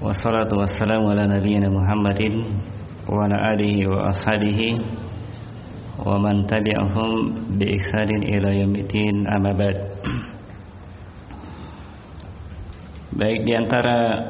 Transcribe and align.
Wassalatu 0.00 0.56
wassalamu 0.56 1.12
ala 1.12 1.28
nabiyyina 1.28 1.68
Muhammadin 1.68 2.40
wa 3.04 3.28
ala 3.28 3.52
alihi 3.52 3.84
wa 3.84 4.08
ashabihi 4.08 4.80
wa 6.00 6.16
man 6.16 6.48
tabi'ahum 6.48 7.12
bi 7.60 7.76
ihsanin 7.76 8.24
ila 8.24 8.48
yaumil 8.48 9.28
amabat. 9.28 9.76
Baik 13.12 13.44
di 13.44 13.52
antara 13.52 14.24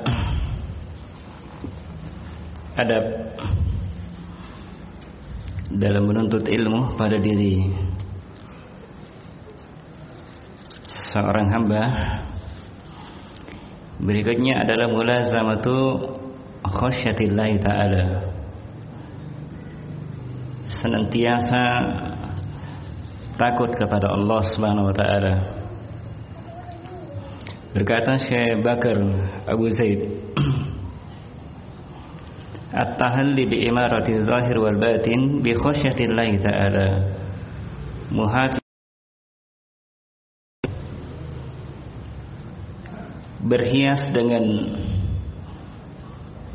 adab 2.74 3.04
dalam 5.70 6.02
menuntut 6.02 6.50
ilmu 6.50 6.98
pada 6.98 7.14
diri 7.14 7.62
seorang 10.90 11.46
hamba 11.54 11.82
berikutnya 14.00 14.64
adalah 14.64 14.88
mulazamatu 14.92 15.76
khasyatillah 16.64 17.50
taala. 17.60 18.04
Senantiasa 20.70 21.62
takut 23.36 23.70
kepada 23.74 24.12
Allah 24.12 24.40
Subhanahu 24.52 24.88
wa 24.90 24.94
taala. 24.94 25.34
Berkata 27.70 28.18
Syekh 28.18 28.66
Bakar 28.66 28.98
Abu 29.46 29.70
Zaid 29.70 30.02
At-tahalli 32.70 33.50
bi 33.50 33.66
imarati 33.66 34.22
zahir 34.22 34.54
wal 34.62 34.78
batin 34.78 35.42
bi 35.42 35.58
khasyatillah 35.58 36.30
ta'ala. 36.38 36.88
Muhati 38.14 38.59
berhias 43.40 44.12
dengan 44.12 44.44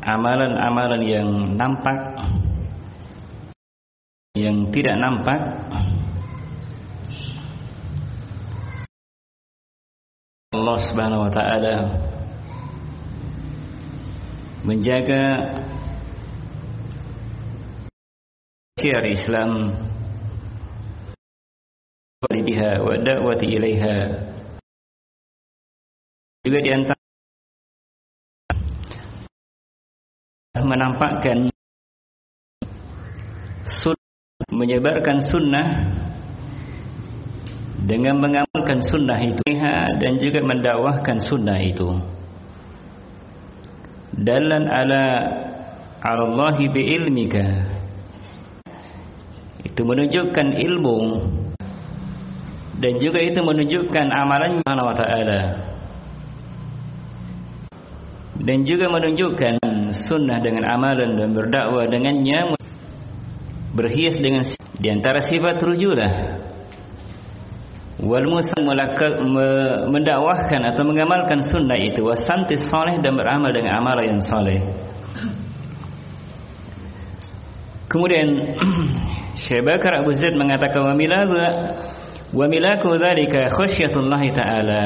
amalan-amalan 0.06 1.02
yang 1.02 1.30
nampak 1.58 1.98
yang 4.36 4.68
tidak 4.70 5.00
nampak. 5.00 5.40
Allah 10.52 10.78
Subhanahu 10.88 11.24
wa 11.26 11.32
taala 11.32 11.76
menjaga 14.62 15.24
syiar 18.76 19.04
Islam. 19.08 19.72
Wa 22.26 22.96
da'wati 22.96 23.46
ilaiha 23.46 23.96
juga 26.46 26.62
di 26.62 26.70
antara 26.70 27.02
menampakkan 30.62 31.50
sunnah, 33.66 34.46
menyebarkan 34.54 35.18
sunnah 35.26 35.66
dengan 37.82 38.22
mengamalkan 38.22 38.78
sunnah 38.78 39.18
itu 39.26 39.42
dan 39.98 40.12
juga 40.22 40.38
mendakwahkan 40.46 41.18
sunnah 41.18 41.58
itu. 41.66 41.98
Dalan 44.22 44.70
ala 44.70 45.04
Allah 46.06 46.58
bi 46.62 46.94
ilmika. 46.94 47.74
Itu 49.66 49.82
menunjukkan 49.82 50.62
ilmu 50.62 50.98
dan 52.78 53.02
juga 53.02 53.18
itu 53.18 53.42
menunjukkan 53.42 54.06
amalan 54.14 54.62
Allah 54.62 54.94
Taala 54.94 55.65
dan 58.42 58.66
juga 58.66 58.90
menunjukkan 58.92 59.62
sunnah 60.08 60.38
dengan 60.42 60.64
amalan 60.66 61.16
dan 61.16 61.28
berdakwah 61.32 61.88
dengannya 61.88 62.56
berhias 63.76 64.16
dengan 64.20 64.44
di 64.76 64.88
antara 64.92 65.24
sifat 65.24 65.60
rujulah. 65.60 66.12
Wal 67.96 68.28
musam 68.28 68.60
mendakwahkan 69.88 70.60
atau 70.68 70.84
mengamalkan 70.84 71.40
sunnah 71.40 71.80
itu 71.80 72.04
wasantis 72.04 72.68
soleh 72.68 73.00
dan 73.00 73.16
beramal 73.16 73.48
dengan 73.56 73.80
amalan 73.80 74.16
yang 74.16 74.20
soleh 74.20 74.60
kemudian 77.96 78.28
Syekh 79.42 79.64
Bakar 79.64 80.04
Abu 80.04 80.12
Zaid 80.12 80.36
mengatakan 80.36 80.84
wa 80.84 80.92
milaku 80.92 81.34
wa 82.36 82.46
milaku 82.50 83.00
dzalika 83.00 83.48
khasyatullah 83.48 84.22
taala 84.34 84.84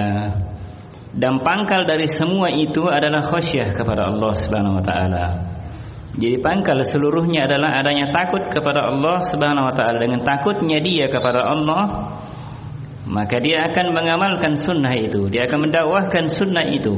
dan 1.15 1.43
pangkal 1.43 1.87
dari 1.87 2.07
semua 2.07 2.51
itu 2.55 2.87
adalah 2.87 3.25
khasyah 3.25 3.75
kepada 3.75 4.11
Allah 4.11 4.33
Subhanahu 4.39 4.79
wa 4.79 4.85
taala. 4.85 5.25
Jadi 6.15 6.37
pangkal 6.43 6.83
seluruhnya 6.87 7.47
adalah 7.47 7.79
adanya 7.79 8.11
takut 8.11 8.47
kepada 8.51 8.91
Allah 8.91 9.23
Subhanahu 9.31 9.71
wa 9.71 9.75
taala 9.75 9.99
dengan 9.99 10.23
takutnya 10.23 10.79
dia 10.79 11.07
kepada 11.11 11.47
Allah 11.47 11.83
maka 13.11 13.43
dia 13.43 13.67
akan 13.67 13.91
mengamalkan 13.91 14.55
sunnah 14.55 14.95
itu, 14.95 15.27
dia 15.33 15.51
akan 15.51 15.67
mendakwahkan 15.67 16.31
sunnah 16.31 16.63
itu. 16.71 16.95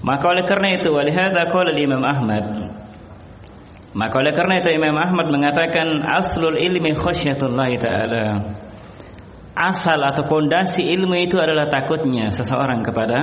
Maka 0.00 0.24
oleh 0.30 0.44
kerana 0.48 0.78
itu 0.78 0.88
walihada 0.94 1.52
qala 1.52 1.74
Imam 1.74 2.00
Ahmad 2.00 2.44
maka 3.96 4.20
oleh 4.20 4.30
kerana 4.36 4.60
itu 4.60 4.68
Imam 4.68 4.94
Ahmad 4.94 5.32
mengatakan 5.32 6.04
aslul 6.04 6.60
ilmi 6.60 6.92
khasyatullah 6.92 7.70
taala 7.80 8.24
asal 9.58 9.98
atau 10.06 10.22
pondasi 10.30 10.86
ilmu 10.86 11.18
itu 11.18 11.34
adalah 11.34 11.66
takutnya 11.66 12.30
seseorang 12.30 12.86
kepada 12.86 13.18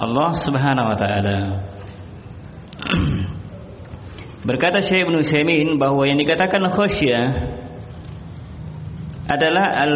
Allah 0.00 0.30
Subhanahu 0.40 0.90
wa 0.90 0.96
taala. 0.96 1.38
Berkata 4.48 4.80
Syekh 4.80 5.04
Ibn 5.04 5.20
Utsaimin 5.20 5.76
bahawa 5.76 6.08
yang 6.08 6.16
dikatakan 6.16 6.64
khasyah 6.72 7.22
adalah 9.28 9.66
al 9.84 9.94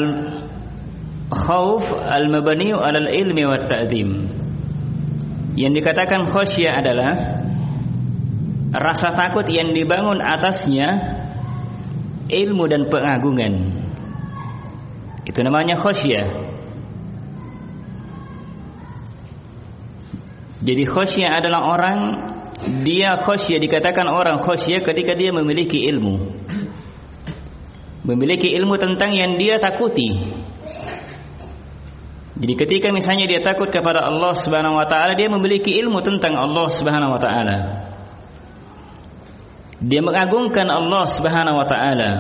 khauf 1.28 1.84
al 1.92 2.28
mabni 2.28 2.72
ala 2.72 3.00
al 3.00 3.08
ilmi 3.08 3.44
wa 3.48 3.64
ta'zim. 3.64 4.08
Yang 5.56 5.72
dikatakan 5.82 6.28
khasyah 6.28 6.72
adalah 6.84 7.12
rasa 8.76 9.16
takut 9.16 9.48
yang 9.48 9.72
dibangun 9.72 10.20
atasnya 10.20 11.16
ilmu 12.28 12.68
dan 12.68 12.92
pengagungan. 12.92 13.87
Itu 15.28 15.44
namanya 15.44 15.76
khasyah. 15.76 16.26
Jadi 20.64 20.82
khasyah 20.88 21.28
adalah 21.38 21.60
orang 21.68 21.98
dia 22.82 23.20
khasyah 23.20 23.60
dikatakan 23.60 24.08
orang 24.08 24.40
khasyah 24.40 24.80
ketika 24.80 25.12
dia 25.12 25.30
memiliki 25.30 25.84
ilmu. 25.84 26.32
Memiliki 28.08 28.56
ilmu 28.56 28.80
tentang 28.80 29.12
yang 29.12 29.36
dia 29.36 29.60
takuti. 29.60 30.08
Jadi 32.38 32.54
ketika 32.56 32.88
misalnya 32.88 33.28
dia 33.28 33.44
takut 33.44 33.68
kepada 33.68 34.08
Allah 34.08 34.32
Subhanahu 34.32 34.80
wa 34.80 34.86
taala, 34.88 35.12
dia 35.12 35.28
memiliki 35.28 35.76
ilmu 35.76 36.00
tentang 36.00 36.38
Allah 36.38 36.66
Subhanahu 36.72 37.18
wa 37.18 37.20
taala. 37.20 37.56
Dia 39.78 40.00
mengagungkan 40.00 40.66
Allah 40.72 41.04
Subhanahu 41.04 41.56
wa 41.58 41.66
taala 41.68 42.10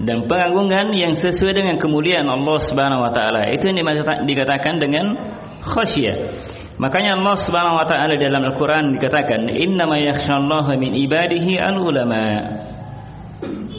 dan 0.00 0.24
pengagungan 0.24 0.96
yang 0.96 1.12
sesuai 1.12 1.52
dengan 1.52 1.76
kemuliaan 1.76 2.24
Allah 2.24 2.58
Subhanahu 2.64 3.04
wa 3.04 3.12
taala. 3.12 3.52
Itu 3.52 3.68
yang 3.68 3.84
dikatakan 4.24 4.80
dengan 4.80 5.12
khasyah 5.60 6.16
makanya 6.80 7.20
Allah 7.20 7.36
Subhanahu 7.36 7.76
wa 7.76 7.86
taala 7.86 8.16
dalam 8.16 8.42
Al-Qur'an 8.48 8.96
dikatakan 8.96 9.52
innama 9.52 10.00
yakhshallaha 10.00 10.72
min 10.80 10.96
ibadihi 10.96 11.60
al-ulama. 11.60 12.24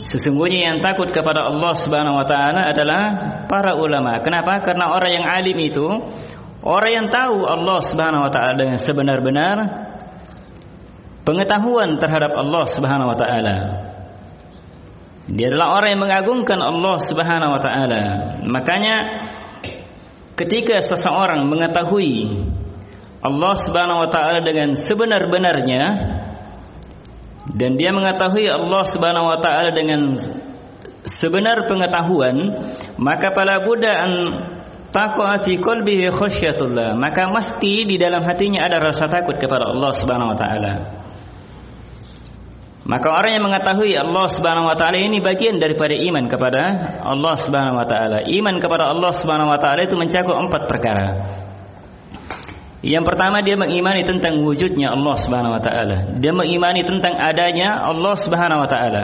Sesungguhnya 0.04 0.76
yang 0.76 0.78
takut 0.84 1.10
kepada 1.10 1.48
Allah 1.48 1.74
Subhanahu 1.80 2.20
wa 2.22 2.28
taala 2.28 2.70
adalah 2.70 3.02
para 3.50 3.74
ulama. 3.74 4.20
Kenapa? 4.22 4.62
Karena 4.62 4.94
orang 4.94 5.12
yang 5.16 5.26
alim 5.26 5.58
itu 5.58 5.88
orang 6.62 6.92
yang 6.92 7.08
tahu 7.10 7.48
Allah 7.48 7.80
Subhanahu 7.82 8.24
wa 8.28 8.32
taala 8.32 8.54
dengan 8.54 8.78
sebenar-benar 8.78 9.58
pengetahuan 11.26 11.98
terhadap 11.98 12.36
Allah 12.38 12.64
Subhanahu 12.70 13.12
wa 13.12 13.18
taala 13.18 13.56
dia 15.24 15.48
adalah 15.48 15.80
orang 15.80 15.90
yang 15.96 16.04
mengagungkan 16.04 16.60
Allah 16.60 16.96
Subhanahu 17.00 17.52
wa 17.56 17.62
taala. 17.64 18.04
Makanya 18.44 18.96
ketika 20.36 20.84
seseorang 20.84 21.48
mengetahui 21.48 22.44
Allah 23.24 23.54
Subhanahu 23.56 24.04
wa 24.04 24.10
taala 24.12 24.44
dengan 24.44 24.76
sebenar-benarnya 24.76 25.84
dan 27.56 27.72
dia 27.80 27.96
mengetahui 27.96 28.52
Allah 28.52 28.84
Subhanahu 28.84 29.32
wa 29.32 29.40
taala 29.40 29.72
dengan 29.72 30.12
sebenar 31.08 31.72
pengetahuan, 31.72 32.36
maka 33.00 33.32
pada 33.32 33.64
buddha 33.64 33.92
an 33.96 34.12
taqwa 34.92 35.40
fi 35.40 35.56
qalbihi 35.56 36.12
khasyatullah. 36.12 37.00
Maka 37.00 37.32
mesti 37.32 37.88
di 37.88 37.96
dalam 37.96 38.28
hatinya 38.28 38.68
ada 38.68 38.80
rasa 38.84 39.08
takut 39.08 39.40
kepada 39.40 39.72
Allah 39.72 39.92
Subhanahu 39.96 40.36
wa 40.36 40.38
taala. 40.38 40.74
Maka 42.84 43.08
orang 43.08 43.40
yang 43.40 43.46
mengetahui 43.48 43.96
Allah 43.96 44.28
Subhanahu 44.28 44.68
wa 44.68 44.76
taala 44.76 45.00
ini 45.00 45.24
bagian 45.24 45.56
daripada 45.56 45.96
iman 45.96 46.28
kepada 46.28 46.62
Allah 47.00 47.36
Subhanahu 47.40 47.80
wa 47.80 47.88
taala. 47.88 48.28
Iman 48.28 48.60
kepada 48.60 48.92
Allah 48.92 49.12
Subhanahu 49.16 49.56
wa 49.56 49.60
taala 49.60 49.88
itu 49.88 49.96
mencakup 49.96 50.36
empat 50.36 50.68
perkara. 50.68 51.08
Yang 52.84 53.08
pertama 53.08 53.40
dia 53.40 53.56
mengimani 53.56 54.04
tentang 54.04 54.44
wujudnya 54.44 54.92
Allah 54.92 55.16
Subhanahu 55.16 55.56
wa 55.56 55.64
taala. 55.64 56.20
Dia 56.20 56.36
mengimani 56.36 56.84
tentang 56.84 57.16
adanya 57.16 57.80
Allah 57.88 58.20
Subhanahu 58.20 58.68
wa 58.68 58.68
taala. 58.68 59.04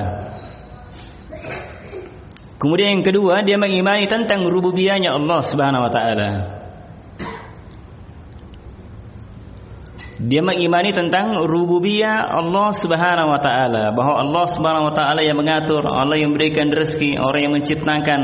Kemudian 2.60 3.00
yang 3.00 3.06
kedua 3.08 3.48
dia 3.48 3.56
mengimani 3.56 4.12
tentang 4.12 4.44
rububiyahnya 4.44 5.16
Allah 5.16 5.40
Subhanahu 5.40 5.88
wa 5.88 5.92
taala. 5.96 6.59
Dia 10.20 10.44
mengimani 10.44 10.92
tentang 10.92 11.48
rububiyah 11.48 12.28
Allah 12.28 12.76
Subhanahu 12.76 13.32
wa 13.32 13.40
taala, 13.40 13.96
bahwa 13.96 14.20
Allah 14.20 14.46
Subhanahu 14.52 14.92
wa 14.92 14.94
taala 14.94 15.24
yang 15.24 15.40
mengatur, 15.40 15.80
Allah 15.88 16.20
yang 16.20 16.36
memberikan 16.36 16.68
rezeki, 16.68 17.16
orang 17.16 17.42
yang 17.48 17.54
menciptakan, 17.56 18.22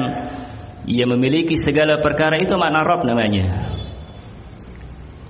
ia 0.92 1.08
memiliki 1.08 1.56
segala 1.56 2.04
perkara 2.04 2.36
itu 2.36 2.52
makna 2.60 2.84
Rabb 2.84 3.08
namanya. 3.08 3.72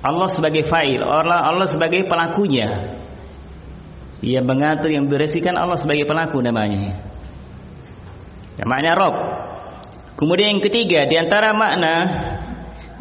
Allah 0.01 0.29
sebagai 0.33 0.65
fa'il, 0.65 1.06
Allah 1.06 1.45
Allah 1.53 1.69
sebagai 1.69 2.09
pelakunya. 2.09 2.97
Ia 4.25 4.41
mengatur 4.41 4.89
yang 4.89 5.06
beresihkan 5.06 5.53
Allah 5.53 5.77
sebagai 5.77 6.09
pelaku 6.09 6.41
namanya. 6.41 6.97
Yang 8.57 8.69
makna 8.73 8.91
Rabb. 8.97 9.15
Kemudian 10.17 10.57
yang 10.57 10.63
ketiga 10.65 11.06
di 11.06 11.15
antara 11.19 11.53
makna 11.53 11.94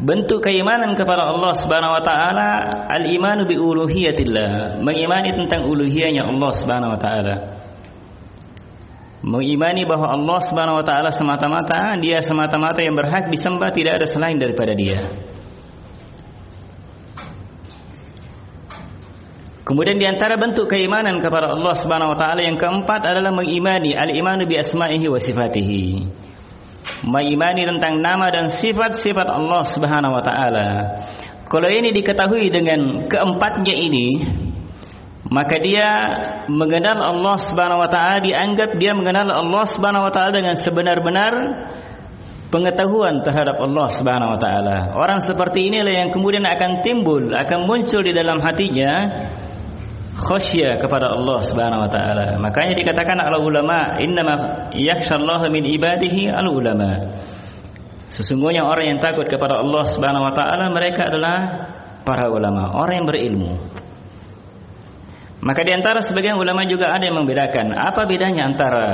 bentuk 0.05 0.45
keimanan 0.45 0.93
kepada 0.93 1.25
Allah 1.33 1.53
Subhanahu 1.57 1.97
wa 1.97 2.03
taala 2.05 2.49
al-imanu 2.93 3.49
bi 3.49 3.57
uluhiyatillah, 3.57 4.77
mengimani 4.85 5.33
tentang 5.33 5.65
uluhiyahnya 5.65 6.29
Allah 6.29 6.51
Subhanahu 6.53 6.93
wa 6.93 6.99
taala. 7.01 7.35
Mengimani 9.25 9.89
bahawa 9.89 10.13
Allah 10.13 10.39
Subhanahu 10.45 10.77
wa 10.77 10.85
taala 10.85 11.09
semata-mata 11.09 11.97
dia 11.97 12.21
semata-mata 12.21 12.85
yang 12.85 12.93
berhak 12.93 13.33
disembah 13.33 13.73
tidak 13.73 13.97
ada 13.97 14.05
selain 14.05 14.37
daripada 14.37 14.77
dia. 14.77 15.09
Kemudian 19.65 19.97
di 19.97 20.05
antara 20.05 20.37
bentuk 20.37 20.69
keimanan 20.69 21.17
kepada 21.17 21.49
Allah 21.49 21.73
Subhanahu 21.73 22.13
wa 22.13 22.17
taala 22.21 22.45
yang 22.45 22.61
keempat 22.61 23.01
adalah 23.01 23.33
mengimani 23.33 23.97
al-imanu 23.97 24.45
bi 24.45 24.61
asma'ihi 24.61 25.09
wa 25.09 25.17
sifatihi. 25.17 25.81
Mengimani 27.05 27.65
tentang 27.65 27.97
nama 28.01 28.29
dan 28.29 28.49
sifat-sifat 28.61 29.27
Allah 29.29 29.63
Subhanahu 29.65 30.13
wa 30.13 30.23
taala. 30.23 30.67
Kalau 31.45 31.69
ini 31.69 31.93
diketahui 31.93 32.49
dengan 32.49 33.05
keempatnya 33.09 33.73
ini, 33.73 34.07
maka 35.29 35.57
dia 35.57 35.89
mengenal 36.49 37.01
Allah 37.01 37.35
Subhanahu 37.41 37.81
wa 37.81 37.89
taala 37.89 38.21
dianggap 38.21 38.77
dia 38.77 38.93
mengenal 38.93 39.29
Allah 39.29 39.65
Subhanahu 39.69 40.05
wa 40.05 40.11
taala 40.13 40.31
dengan 40.37 40.55
sebenar-benar 40.57 41.33
pengetahuan 42.53 43.25
terhadap 43.25 43.57
Allah 43.57 43.87
Subhanahu 43.97 44.33
wa 44.37 44.39
taala. 44.39 44.77
Orang 44.93 45.19
seperti 45.25 45.69
inilah 45.73 46.05
yang 46.05 46.09
kemudian 46.13 46.45
akan 46.45 46.85
timbul, 46.85 47.33
akan 47.33 47.65
muncul 47.65 48.05
di 48.05 48.13
dalam 48.13 48.37
hatinya 48.41 48.93
khasyah 50.15 50.79
kepada 50.79 51.11
Allah 51.11 51.37
Subhanahu 51.43 51.83
wa 51.85 51.91
taala. 51.91 52.39
Makanya 52.39 52.73
dikatakan 52.79 53.19
al 53.19 53.35
ulama 53.39 53.99
innama 53.99 54.67
yakhshallaha 54.71 55.51
min 55.51 55.67
ibadihi 55.67 56.31
al 56.31 56.47
ulama. 56.47 57.11
Sesungguhnya 58.15 58.63
orang 58.63 58.95
yang 58.95 58.99
takut 59.03 59.27
kepada 59.27 59.59
Allah 59.59 59.83
Subhanahu 59.91 60.23
wa 60.23 60.33
taala 60.33 60.71
mereka 60.71 61.11
adalah 61.11 61.37
para 62.07 62.31
ulama, 62.31 62.71
orang 62.79 63.03
yang 63.03 63.07
berilmu. 63.07 63.51
Maka 65.43 65.61
di 65.61 65.71
antara 65.75 65.99
sebagian 66.01 66.39
ulama 66.39 66.63
juga 66.65 66.89
ada 66.89 67.05
yang 67.05 67.21
membedakan 67.21 67.75
apa 67.75 68.07
bedanya 68.07 68.49
antara 68.49 68.87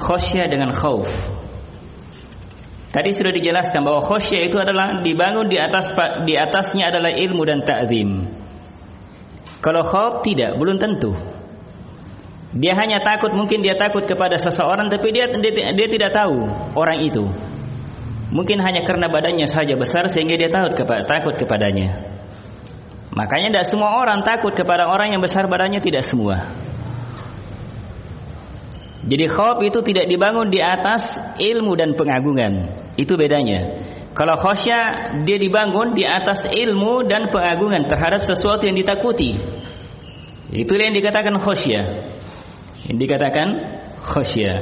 khasyah 0.00 0.48
dengan 0.48 0.72
khauf. 0.72 1.06
Tadi 2.92 3.08
sudah 3.12 3.32
dijelaskan 3.32 3.86
bahwa 3.86 4.02
khasyah 4.02 4.40
itu 4.40 4.56
adalah 4.56 5.04
dibangun 5.04 5.46
di 5.52 5.60
atas 5.60 5.92
di 6.24 6.34
atasnya 6.34 6.90
adalah 6.90 7.12
ilmu 7.12 7.42
dan 7.44 7.60
ta'zim. 7.60 8.41
Kalau 9.62 9.86
khauf 9.86 10.26
tidak, 10.26 10.58
belum 10.58 10.82
tentu. 10.82 11.14
Dia 12.52 12.76
hanya 12.76 13.00
takut, 13.00 13.32
mungkin 13.32 13.64
dia 13.64 13.78
takut 13.78 14.04
kepada 14.04 14.36
seseorang 14.36 14.92
tapi 14.92 15.08
dia 15.14 15.30
dia, 15.30 15.72
dia 15.72 15.88
tidak 15.88 16.12
tahu 16.12 16.50
orang 16.76 17.00
itu. 17.00 17.24
Mungkin 18.32 18.60
hanya 18.60 18.84
karena 18.84 19.08
badannya 19.08 19.48
saja 19.48 19.72
besar 19.78 20.10
sehingga 20.12 20.36
dia 20.36 20.52
takut 20.52 20.76
kepada 20.76 21.06
takut 21.08 21.32
kepadanya. 21.38 22.12
Makanya 23.12 23.48
tidak 23.52 23.66
semua 23.72 23.96
orang 24.00 24.24
takut 24.24 24.52
kepada 24.52 24.88
orang 24.88 25.12
yang 25.16 25.22
besar 25.22 25.48
badannya 25.48 25.80
tidak 25.80 26.04
semua. 26.04 26.52
Jadi 29.02 29.24
khauf 29.28 29.58
itu 29.62 29.78
tidak 29.84 30.06
dibangun 30.08 30.48
di 30.48 30.60
atas 30.64 31.20
ilmu 31.36 31.76
dan 31.76 31.92
pengagungan. 31.92 32.52
Itu 32.96 33.16
bedanya. 33.16 33.91
Kalau 34.12 34.36
khosya 34.36 34.78
dia 35.24 35.40
dibangun 35.40 35.96
di 35.96 36.04
atas 36.04 36.44
ilmu 36.44 37.08
dan 37.08 37.32
pengagungan 37.32 37.88
terhadap 37.88 38.28
sesuatu 38.28 38.68
yang 38.68 38.76
ditakuti. 38.76 39.40
Itulah 40.52 40.92
yang 40.92 40.96
dikatakan 40.96 41.32
khosya. 41.40 41.80
Yang 42.92 42.98
dikatakan 43.08 43.46
khosya. 44.04 44.52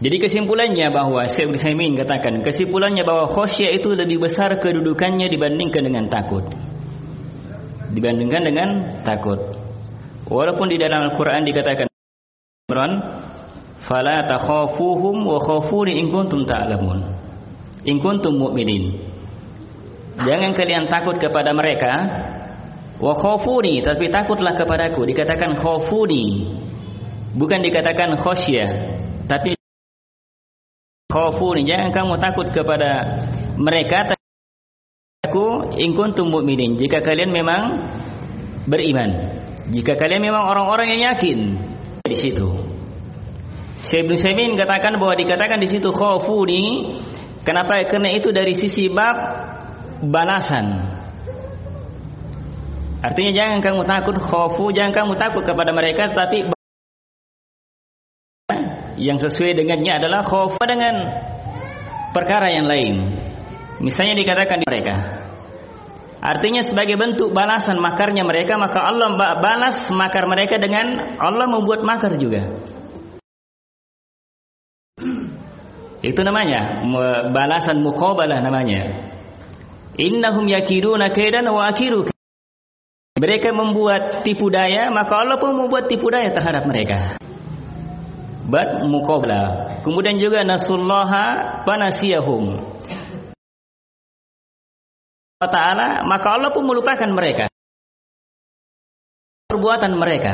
Jadi 0.00 0.16
kesimpulannya 0.16 0.88
bahawa 0.92 1.28
Syekh 1.28 1.56
Utsaimin 1.56 1.92
katakan 1.96 2.40
kesimpulannya 2.40 3.04
bahawa 3.04 3.28
khosya 3.28 3.72
itu 3.76 3.92
lebih 3.92 4.20
besar 4.20 4.56
kedudukannya 4.56 5.28
dibandingkan 5.28 5.82
dengan 5.84 6.08
takut. 6.08 6.44
Dibandingkan 7.92 8.42
dengan 8.44 8.68
takut. 9.04 9.40
Walaupun 10.28 10.72
di 10.72 10.76
dalam 10.80 11.08
Al-Quran 11.12 11.44
dikatakan 11.44 11.88
Imran 12.68 12.92
fala 13.90 14.22
takhafuhum 14.22 15.26
wa 15.26 15.42
khafuni 15.42 15.98
in 15.98 16.14
kuntum 16.14 16.46
ta'lamun. 16.46 17.10
In 17.82 17.98
kuntum 17.98 18.38
mu'minin. 18.38 19.10
Jangan 20.14 20.54
kalian 20.54 20.86
takut 20.86 21.18
kepada 21.18 21.50
mereka 21.50 21.90
wa 23.02 23.18
khafuni 23.18 23.82
tapi 23.82 24.06
takutlah 24.14 24.54
kepadaku 24.54 25.10
dikatakan 25.10 25.58
khafuni. 25.58 26.54
Bukan 27.34 27.66
dikatakan 27.66 28.14
khasyah 28.14 28.70
tapi 29.26 29.58
khafuni. 31.10 31.66
Jangan 31.66 31.90
kamu 31.90 32.14
takut 32.22 32.46
kepada 32.54 32.90
mereka 33.58 34.14
aku 35.26 35.74
in 35.74 35.98
kuntum 35.98 36.30
mu'minin. 36.30 36.78
Jika 36.78 37.02
kalian 37.02 37.34
memang 37.34 37.90
beriman. 38.70 39.42
Jika 39.74 39.98
kalian 39.98 40.22
memang 40.22 40.46
orang-orang 40.46 40.94
yang 40.94 41.14
yakin 41.14 41.38
di 42.06 42.16
situ 42.18 42.59
Syekh 43.80 44.04
Ibn 44.04 44.12
Saimin 44.20 44.52
katakan 44.60 45.00
bahwa 45.00 45.16
dikatakan 45.16 45.56
di 45.56 45.68
situ 45.68 45.88
khafuni 45.88 46.96
kenapa? 47.44 47.80
Karena 47.88 48.12
itu 48.12 48.28
dari 48.28 48.52
sisi 48.52 48.92
bab 48.92 49.16
balasan. 50.04 51.00
Artinya 53.00 53.32
jangan 53.32 53.58
kamu 53.64 53.82
takut 53.88 54.16
khafu, 54.20 54.64
jangan 54.76 54.92
kamu 54.92 55.12
takut 55.16 55.40
kepada 55.40 55.72
mereka 55.72 56.12
tapi 56.12 56.52
yang 59.00 59.16
sesuai 59.16 59.56
dengannya 59.56 59.96
adalah 59.96 60.20
khafu 60.28 60.60
dengan 60.68 60.94
perkara 62.12 62.52
yang 62.52 62.68
lain. 62.68 63.16
Misalnya 63.80 64.12
dikatakan 64.12 64.60
di 64.60 64.66
mereka. 64.68 64.94
Artinya 66.20 66.60
sebagai 66.60 67.00
bentuk 67.00 67.32
balasan 67.32 67.80
makarnya 67.80 68.20
mereka 68.28 68.60
maka 68.60 68.84
Allah 68.84 69.16
balas 69.40 69.88
makar 69.88 70.28
mereka 70.28 70.60
dengan 70.60 71.16
Allah 71.16 71.48
membuat 71.48 71.80
makar 71.80 72.20
juga. 72.20 72.44
Itu 76.00 76.24
namanya 76.24 76.80
balasan 77.28 77.84
muqabalah 77.84 78.40
namanya. 78.40 79.12
Innahum 80.00 80.48
yakiruna 80.48 81.12
kaidan 81.12 81.44
wa 81.52 81.68
akiru. 81.68 82.08
Mereka 83.20 83.52
membuat 83.52 84.24
tipu 84.24 84.48
daya, 84.48 84.88
maka 84.88 85.20
Allah 85.20 85.36
pun 85.36 85.52
membuat 85.52 85.92
tipu 85.92 86.08
daya 86.08 86.32
terhadap 86.32 86.64
mereka. 86.64 87.20
Bad 88.48 88.88
muqabalah. 88.88 89.76
Kemudian 89.84 90.16
juga 90.16 90.40
nasullaha 90.40 91.60
panasiyahum. 91.68 92.64
Allah 95.40 95.50
Ta'ala, 95.52 95.88
maka 96.08 96.26
Allah 96.32 96.48
pun 96.52 96.64
melupakan 96.64 97.08
mereka. 97.12 97.52
Perbuatan 99.52 99.92
mereka. 100.00 100.32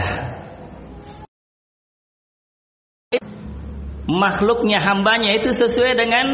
Makhluknya 4.07 4.79
hambanya 4.79 5.35
itu 5.35 5.51
sesuai 5.51 5.99
dengan 5.99 6.27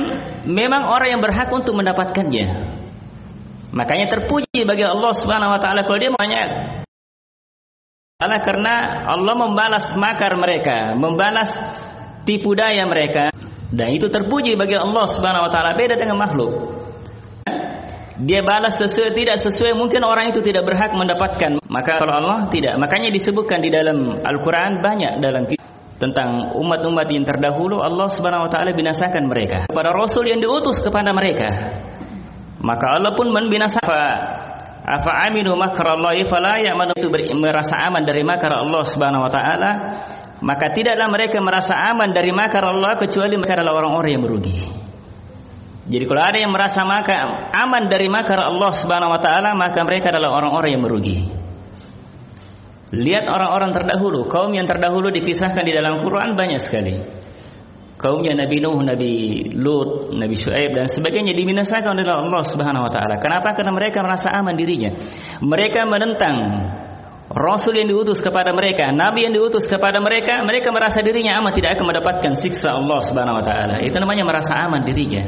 memang 0.44 0.92
orang 0.92 1.18
yang 1.18 1.22
berhak 1.24 1.48
untuk 1.48 1.72
mendapatkannya. 1.76 2.78
Makanya 3.72 4.06
terpuji 4.12 4.68
bagi 4.68 4.84
Allah 4.84 5.12
Subhanahu 5.16 5.56
wa 5.56 5.60
taala 5.60 5.80
kalau 5.88 5.98
dia 5.98 6.12
banyak 6.12 6.48
Allah 8.22 8.38
karena 8.44 8.74
Allah 9.08 9.34
membalas 9.34 9.96
makar 9.98 10.36
mereka, 10.38 10.94
membalas 10.94 11.50
tipu 12.22 12.54
daya 12.54 12.86
mereka 12.86 13.32
dan 13.72 13.88
itu 13.96 14.12
terpuji 14.12 14.54
bagi 14.54 14.76
Allah 14.76 15.08
Subhanahu 15.08 15.48
wa 15.48 15.50
taala 15.50 15.72
beda 15.72 15.96
dengan 15.96 16.20
makhluk. 16.20 16.52
Dia 18.22 18.44
balas 18.44 18.78
sesuai 18.78 19.16
tidak 19.18 19.40
sesuai 19.42 19.74
mungkin 19.74 20.04
orang 20.06 20.30
itu 20.30 20.38
tidak 20.44 20.62
berhak 20.68 20.94
mendapatkan. 20.94 21.58
Maka 21.66 21.98
kalau 21.98 22.22
Allah 22.22 22.46
tidak. 22.52 22.78
Makanya 22.78 23.10
disebutkan 23.10 23.58
di 23.58 23.72
dalam 23.72 24.22
Al-Qur'an 24.22 24.78
banyak 24.78 25.18
dalam 25.18 25.48
tentang 26.02 26.58
umat-umat 26.58 27.06
yang 27.06 27.22
terdahulu 27.22 27.78
Allah 27.78 28.10
Subhanahu 28.10 28.46
wa 28.46 28.50
taala 28.50 28.74
binasakan 28.74 29.30
mereka. 29.30 29.70
Para 29.70 29.94
rasul 29.94 30.26
yang 30.26 30.42
diutus 30.42 30.82
kepada 30.82 31.14
mereka. 31.14 31.78
maka 32.62 32.98
Allah 32.98 33.14
pun 33.14 33.30
membinasakan 33.30 34.42
Afa 34.82 35.30
aminu 35.30 35.54
makrallahi 35.54 36.26
fala 36.26 36.58
ya'manu 36.58 36.98
itu 36.98 37.06
merasa 37.38 37.78
aman 37.86 38.02
dari 38.02 38.26
makar 38.26 38.50
Allah 38.50 38.82
Subhanahu 38.82 39.22
wa 39.22 39.30
taala 39.30 39.70
maka 40.42 40.74
tidaklah 40.74 41.06
mereka 41.06 41.38
merasa 41.38 41.70
aman 41.94 42.10
dari 42.10 42.34
makar 42.34 42.66
Allah 42.66 42.98
kecuali 42.98 43.38
mereka 43.38 43.62
adalah 43.62 43.78
orang-orang 43.78 44.10
yang 44.10 44.26
merugi. 44.26 44.58
Jadi 45.86 46.02
kalau 46.02 46.22
ada 46.22 46.38
yang 46.38 46.50
merasa 46.50 46.82
maka 46.82 47.14
aman 47.54 47.86
dari 47.86 48.10
makar 48.10 48.42
Allah 48.42 48.74
Subhanahu 48.74 49.14
wa 49.14 49.20
taala 49.22 49.54
maka 49.54 49.86
mereka 49.86 50.10
adalah 50.10 50.34
orang-orang 50.34 50.70
yang 50.74 50.82
merugi. 50.82 51.41
Lihat 52.92 53.24
orang-orang 53.24 53.72
terdahulu, 53.72 54.28
kaum 54.28 54.52
yang 54.52 54.68
terdahulu 54.68 55.08
dikisahkan 55.08 55.64
di 55.64 55.72
dalam 55.72 56.04
Quran 56.04 56.36
banyak 56.36 56.60
sekali 56.60 57.22
kaumnya 58.02 58.34
Nabi 58.34 58.58
Nuh, 58.58 58.82
Nabi 58.82 59.12
Lut, 59.54 60.10
Nabi 60.10 60.34
Shu'aib 60.34 60.74
dan 60.74 60.90
sebagainya 60.90 61.38
dibinasakan 61.38 61.94
oleh 61.94 62.10
Allah 62.10 62.42
Subhanahu 62.50 62.90
wa 62.90 62.92
taala. 62.92 63.22
Kenapa? 63.22 63.54
Karena 63.54 63.70
mereka 63.70 64.02
merasa 64.02 64.34
aman 64.34 64.58
dirinya. 64.58 64.90
Mereka 65.38 65.86
menentang 65.86 66.36
Rasul 67.32 67.80
yang 67.80 67.88
diutus 67.88 68.20
kepada 68.20 68.52
mereka, 68.52 68.92
Nabi 68.92 69.24
yang 69.24 69.32
diutus 69.32 69.64
kepada 69.64 70.02
mereka, 70.02 70.42
mereka 70.44 70.68
merasa 70.68 71.00
dirinya 71.00 71.40
aman 71.40 71.54
tidak 71.54 71.78
akan 71.78 71.86
mendapatkan 71.88 72.32
siksa 72.36 72.76
Allah 72.76 73.00
Subhanahu 73.06 73.38
wa 73.40 73.44
taala. 73.46 73.80
Itu 73.86 73.96
namanya 74.02 74.26
merasa 74.26 74.52
aman 74.58 74.82
dirinya. 74.82 75.22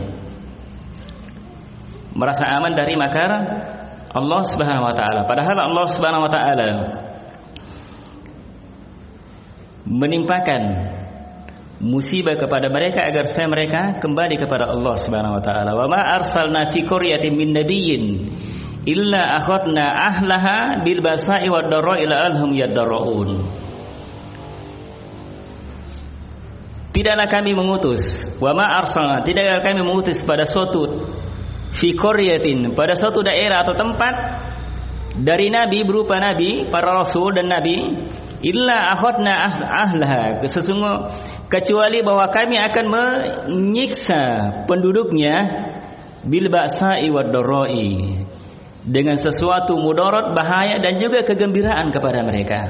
Merasa 2.12 2.44
aman 2.58 2.76
dari 2.76 2.98
makar 2.98 3.30
Allah 4.12 4.42
Subhanahu 4.50 4.84
wa 4.84 4.94
taala. 4.94 5.24
Padahal 5.24 5.56
Allah 5.56 5.86
Subhanahu 5.88 6.26
wa 6.26 6.30
taala 6.30 6.68
menimpakan 9.84 10.62
musibah 11.84 12.40
kepada 12.40 12.72
mereka 12.72 13.04
agar 13.04 13.28
supaya 13.28 13.48
mereka 13.50 13.80
kembali 14.00 14.40
kepada 14.40 14.72
Allah 14.72 14.94
Subhanahu 15.04 15.36
wa 15.36 15.42
taala. 15.44 15.70
Wa 15.76 15.86
ma 15.90 16.00
arsalna 16.20 16.72
fi 16.72 16.80
qaryatin 16.86 17.36
min 17.36 17.52
nabiyyin 17.52 18.04
illa 18.88 19.40
akhadna 19.40 19.84
ahlaha 20.08 20.80
bil 20.84 21.04
basa'i 21.04 21.48
wad 21.52 21.68
dharra'i 21.68 22.08
la'alhum 22.08 22.50
yadarrun. 22.56 23.30
Tidaklah 26.94 27.26
kami 27.26 27.52
mengutus 27.58 28.00
wa 28.38 28.54
ma 28.54 28.80
arsalna 28.80 29.26
tidaklah 29.26 29.60
kami 29.66 29.82
mengutus 29.82 30.22
pada 30.22 30.46
suatu 30.46 31.10
fi 31.74 31.90
qaryatin 31.92 32.70
pada 32.72 32.94
suatu 32.94 33.18
daerah 33.20 33.66
atau 33.66 33.74
tempat 33.74 34.14
dari 35.14 35.46
nabi 35.46 35.86
berupa 35.86 36.18
nabi, 36.18 36.66
para 36.70 36.90
rasul 36.90 37.34
dan 37.34 37.46
nabi 37.46 37.86
illa 38.44 38.92
akhadna 38.92 39.32
ahlaha. 39.64 40.44
Sesungguhnya 40.44 41.08
kecuali 41.48 42.04
bahwa 42.04 42.28
kami 42.28 42.60
akan 42.60 42.84
menyiksa 42.86 44.22
penduduknya 44.68 45.34
bil 46.28 46.52
ba'sa'i 46.52 47.08
wad 47.08 47.32
darai 47.32 48.20
dengan 48.84 49.16
sesuatu 49.16 49.80
mudarat 49.80 50.36
bahaya 50.36 50.76
dan 50.76 51.00
juga 51.00 51.24
kegembiraan 51.24 51.88
kepada 51.88 52.20
mereka. 52.20 52.60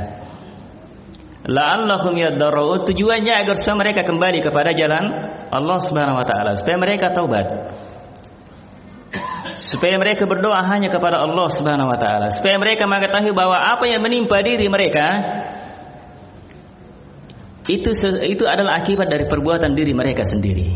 La'allahum 1.44 2.16
yadarra'un 2.16 2.88
tujuannya 2.88 3.34
agar 3.44 3.54
supaya 3.60 3.76
mereka 3.76 4.00
kembali 4.08 4.40
kepada 4.40 4.72
jalan 4.72 5.04
Allah 5.52 5.78
Subhanahu 5.84 6.16
wa 6.16 6.24
taala 6.24 6.56
supaya 6.56 6.80
mereka 6.80 7.12
taubat. 7.12 7.46
Supaya 9.60 9.96
mereka 10.00 10.24
berdoa 10.24 10.60
hanya 10.72 10.88
kepada 10.88 11.20
Allah 11.20 11.46
Subhanahu 11.52 11.92
wa 11.92 11.98
taala. 12.00 12.32
Supaya 12.32 12.56
mereka 12.56 12.88
mengetahui 12.88 13.36
bahwa 13.36 13.60
apa 13.60 13.84
yang 13.84 14.00
menimpa 14.00 14.40
diri 14.40 14.72
mereka 14.72 15.04
itu 17.64 17.90
itu 18.28 18.44
adalah 18.44 18.76
akibat 18.80 19.08
dari 19.08 19.24
perbuatan 19.24 19.72
diri 19.72 19.92
mereka 19.96 20.20
sendiri. 20.20 20.68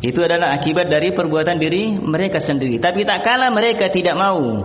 Itu 0.00 0.24
adalah 0.24 0.56
akibat 0.56 0.88
dari 0.88 1.12
perbuatan 1.12 1.60
diri 1.60 1.96
mereka 2.00 2.40
sendiri. 2.40 2.80
Tapi 2.80 3.04
tak 3.04 3.20
kala 3.20 3.52
mereka 3.52 3.92
tidak 3.92 4.16
mau 4.16 4.64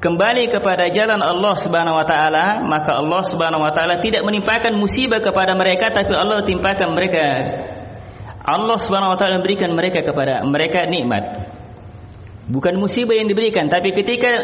kembali 0.00 0.48
kepada 0.48 0.88
jalan 0.88 1.20
Allah 1.20 1.54
Subhanahu 1.60 1.96
wa 1.96 2.06
taala, 2.08 2.64
maka 2.64 2.96
Allah 2.96 3.22
Subhanahu 3.28 3.62
wa 3.62 3.72
taala 3.72 4.00
tidak 4.00 4.24
menimpakan 4.24 4.74
musibah 4.80 5.20
kepada 5.20 5.52
mereka 5.54 5.92
tapi 5.92 6.16
Allah 6.16 6.40
timpakan 6.42 6.88
mereka 6.96 7.24
Allah 8.42 8.76
Subhanahu 8.80 9.14
wa 9.14 9.18
taala 9.20 9.38
memberikan 9.38 9.70
mereka 9.70 10.02
kepada 10.02 10.42
mereka 10.42 10.82
nikmat. 10.88 11.52
Bukan 12.50 12.74
musibah 12.74 13.14
yang 13.14 13.30
diberikan, 13.30 13.70
tapi 13.70 13.94
ketika 13.94 14.34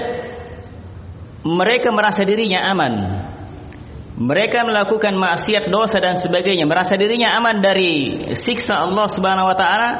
mereka 1.42 1.90
merasa 1.90 2.22
dirinya 2.22 2.62
aman, 2.70 3.17
mereka 4.18 4.66
melakukan 4.66 5.14
maksiat 5.14 5.70
dosa 5.70 6.02
dan 6.02 6.18
sebagainya. 6.18 6.66
Merasa 6.66 6.98
dirinya 6.98 7.38
aman 7.38 7.62
dari 7.62 8.18
siksa 8.34 8.82
Allah 8.82 9.06
Subhanahu 9.06 9.46
wa 9.46 9.54
taala 9.54 9.90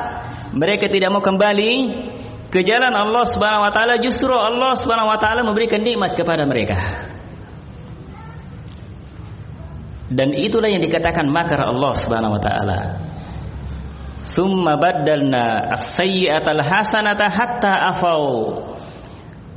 mereka 0.51 0.91
tidak 0.91 1.15
mau 1.15 1.23
kembali 1.23 1.73
ke 2.51 2.67
jalan 2.67 2.91
Allah 2.91 3.25
Subhanahu 3.31 3.63
wa 3.63 3.71
taala. 3.71 3.95
Justru 4.03 4.35
Allah 4.35 4.75
Subhanahu 4.75 5.07
wa 5.07 5.19
taala 5.23 5.47
memberikan 5.47 5.79
nikmat 5.79 6.19
kepada 6.19 6.43
mereka. 6.51 7.07
Dan 10.11 10.35
itulah 10.35 10.67
yang 10.67 10.83
dikatakan 10.83 11.31
makar 11.31 11.63
Allah 11.63 11.93
Subhanahu 11.95 12.35
wa 12.35 12.43
taala. 12.43 12.79
Summa 14.27 14.75
baddalna 14.83 15.79
as-sayyi'ata 15.79 16.59
al-hasanata 16.59 17.33
hatta 17.33 17.73
afau 17.95 18.61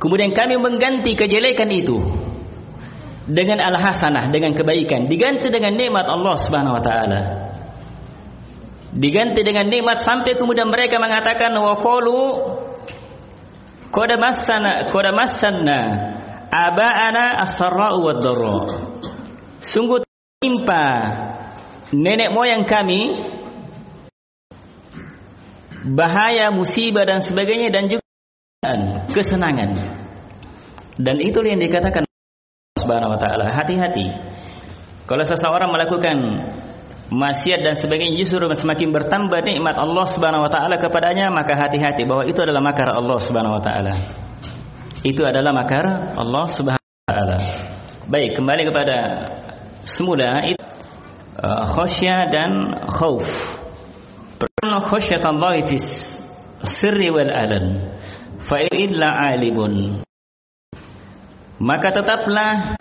kemudian 0.00 0.32
kami 0.32 0.56
mengganti 0.56 1.12
kejelekan 1.12 1.68
itu 1.68 2.21
dengan 3.26 3.62
al-hasanah 3.62 4.30
dengan 4.34 4.54
kebaikan. 4.54 5.06
Diganti 5.06 5.48
dengan 5.50 5.78
nikmat 5.78 6.06
Allah 6.06 6.34
Subhanahu 6.38 6.78
wa 6.78 6.82
taala. 6.82 7.20
Diganti 8.92 9.40
dengan 9.40 9.72
nikmat 9.72 10.04
sampai 10.04 10.36
kemudian 10.36 10.68
mereka 10.68 11.00
mengatakan 11.00 11.54
wa 11.56 11.80
qalu 11.80 12.20
qad 13.88 14.10
massana 14.20 14.92
qad 14.92 15.06
massanna 15.16 15.80
aba'ana 16.52 17.40
as-sarra'u 17.48 18.04
wad-dharra 18.04 18.60
sungguh 19.64 20.04
timpa 20.44 20.84
nenek 21.96 22.36
moyang 22.36 22.68
kami 22.68 23.16
bahaya 25.88 26.52
musibah 26.52 27.08
dan 27.08 27.24
sebagainya 27.24 27.72
dan 27.74 27.90
juga 27.90 28.04
kesenangan. 29.10 29.70
Dan 31.00 31.18
itu 31.18 31.40
yang 31.42 31.58
dikatakan 31.58 32.06
Subhanahu 32.82 33.14
wa 33.14 33.18
taala. 33.18 33.54
Hati-hati. 33.54 34.06
Kalau 35.06 35.22
seseorang 35.22 35.70
melakukan 35.70 36.16
maksiat 37.12 37.60
dan 37.60 37.74
sebagainya 37.76 38.16
justru 38.24 38.40
semakin 38.56 38.88
bertambah 38.90 39.44
nikmat 39.44 39.76
Allah 39.76 40.06
Subhanahu 40.10 40.48
wa 40.48 40.50
taala 40.50 40.80
kepadanya, 40.80 41.28
maka 41.28 41.54
hati-hati 41.54 42.08
bahwa 42.08 42.24
itu 42.26 42.40
adalah 42.42 42.62
makar 42.64 42.88
Allah 42.90 43.18
Subhanahu 43.20 43.60
wa 43.60 43.62
taala. 43.62 43.94
Itu 45.02 45.22
adalah 45.26 45.52
makar 45.52 45.84
Allah 46.16 46.44
Subhanahu 46.50 46.90
wa 46.90 47.06
taala. 47.06 47.38
Baik, 48.08 48.34
kembali 48.34 48.62
kepada 48.66 48.96
semula 49.86 50.42
itu 50.46 50.62
uh, 51.38 51.64
khasyah 51.76 52.18
dan 52.30 52.50
khauf. 52.88 53.26
Pertama 54.38 54.82
khasyat 54.90 55.22
Allah 55.22 55.62
fi 55.66 55.76
sirri 56.80 57.10
wal 57.10 57.30
alan. 57.30 57.66
Fa 58.42 58.58
illa 58.58 59.30
alibun 59.30 60.02
maka 61.62 61.94
tetaplah 61.94 62.74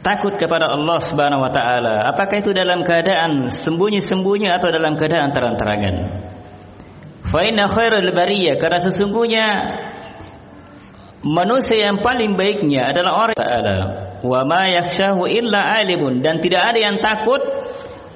takut 0.00 0.40
kepada 0.40 0.72
Allah 0.72 0.98
Subhanahu 1.04 1.44
wa 1.44 1.52
taala. 1.52 2.08
Apakah 2.08 2.40
itu 2.40 2.56
dalam 2.56 2.80
keadaan 2.80 3.52
sembunyi-sembunyi 3.52 4.48
atau 4.48 4.72
dalam 4.72 4.96
keadaan 4.96 5.36
terang-terangan? 5.36 5.96
Fa 7.28 7.40
inna 7.44 7.68
khairal 7.68 8.08
bariyah 8.16 8.56
karena 8.56 8.80
sesungguhnya 8.80 9.46
manusia 11.24 11.88
yang 11.88 12.00
paling 12.00 12.36
baiknya 12.40 12.88
adalah 12.88 13.28
orang 13.28 13.36
taala. 13.36 13.76
Wa 14.24 14.40
ma 14.48 14.64
yakhshahu 14.64 15.28
illa 15.28 15.76
alimun 15.80 16.24
dan 16.24 16.40
tidak 16.40 16.72
ada 16.72 16.78
yang 16.80 16.96
takut 17.04 17.40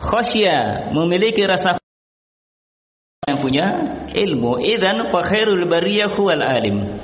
khasyah 0.01 0.93
memiliki 0.97 1.45
rasa 1.45 1.77
yang 3.29 3.45
punya 3.45 3.67
ilmu. 4.17 4.65
Idzan 4.65 5.13
fa 5.13 5.21
khairul 5.25 5.69
bariyah 5.69 6.17
huwal 6.17 6.41
alim 6.41 6.98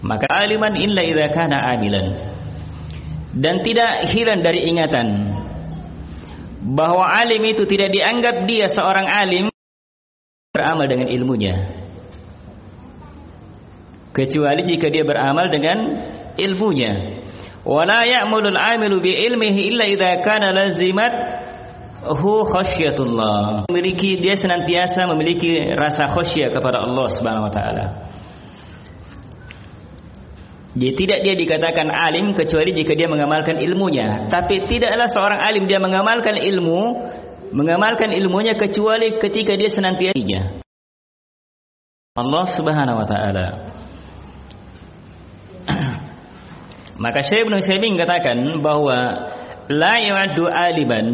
maka 0.00 0.26
aliman 0.32 0.76
illa 0.80 1.04
idza 1.04 1.28
kana 1.32 1.76
amilan. 1.76 2.16
Dan 3.30 3.62
tidak 3.62 4.10
hilang 4.10 4.42
dari 4.42 4.66
ingatan 4.66 5.38
bahwa 6.60 7.06
alim 7.06 7.46
itu 7.46 7.62
tidak 7.64 7.94
dianggap 7.94 8.44
dia 8.44 8.66
seorang 8.66 9.06
alim 9.06 9.46
beramal 10.50 10.86
dengan 10.90 11.08
ilmunya. 11.08 11.54
Kecuali 14.10 14.66
jika 14.66 14.90
dia 14.90 15.06
beramal 15.06 15.46
dengan 15.46 15.78
ilmunya. 16.34 17.22
Wala 17.62 18.02
ya'mulul 18.08 18.56
amilu 18.56 18.98
bi 18.98 19.14
ilmihi 19.14 19.70
illa 19.70 19.86
idza 19.86 20.24
kana 20.26 20.50
lazimat 20.50 21.12
hu 22.18 22.42
khasyatullah. 22.50 23.70
Memiliki 23.70 24.18
dia 24.18 24.34
senantiasa 24.34 25.06
memiliki 25.06 25.70
rasa 25.76 26.10
khasyah 26.10 26.50
kepada 26.50 26.82
Allah 26.82 27.06
Subhanahu 27.14 27.46
wa 27.46 27.52
taala 27.52 27.84
dia 30.70 30.94
tidak 30.94 31.26
dia 31.26 31.34
dikatakan 31.34 31.90
alim 31.90 32.30
kecuali 32.38 32.70
jika 32.70 32.94
dia 32.94 33.10
mengamalkan 33.10 33.58
ilmunya. 33.58 34.30
Tapi 34.30 34.70
tidaklah 34.70 35.10
seorang 35.10 35.42
alim 35.42 35.66
dia 35.66 35.82
mengamalkan 35.82 36.38
ilmu, 36.38 37.10
mengamalkan 37.50 38.14
ilmunya 38.14 38.54
kecuali 38.54 39.18
ketika 39.18 39.58
dia 39.58 39.66
senantiasa 39.66 40.62
Allah 42.14 42.44
Subhanahu 42.54 42.98
wa 43.02 43.06
taala. 43.06 43.46
Maka 47.02 47.22
Syekh 47.22 47.46
Ibn 47.46 47.54
Saimin 47.62 47.94
katakan 47.94 48.58
bahawa 48.62 48.98
la 49.70 49.94
yu'addu 50.02 50.46
aliman 50.46 51.06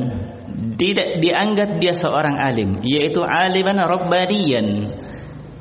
tidak 0.80 1.20
dianggap 1.20 1.80
dia 1.80 1.92
seorang 1.96 2.36
alim 2.40 2.80
yaitu 2.84 3.20
aliman 3.20 3.76
rabbaniyan. 3.76 4.88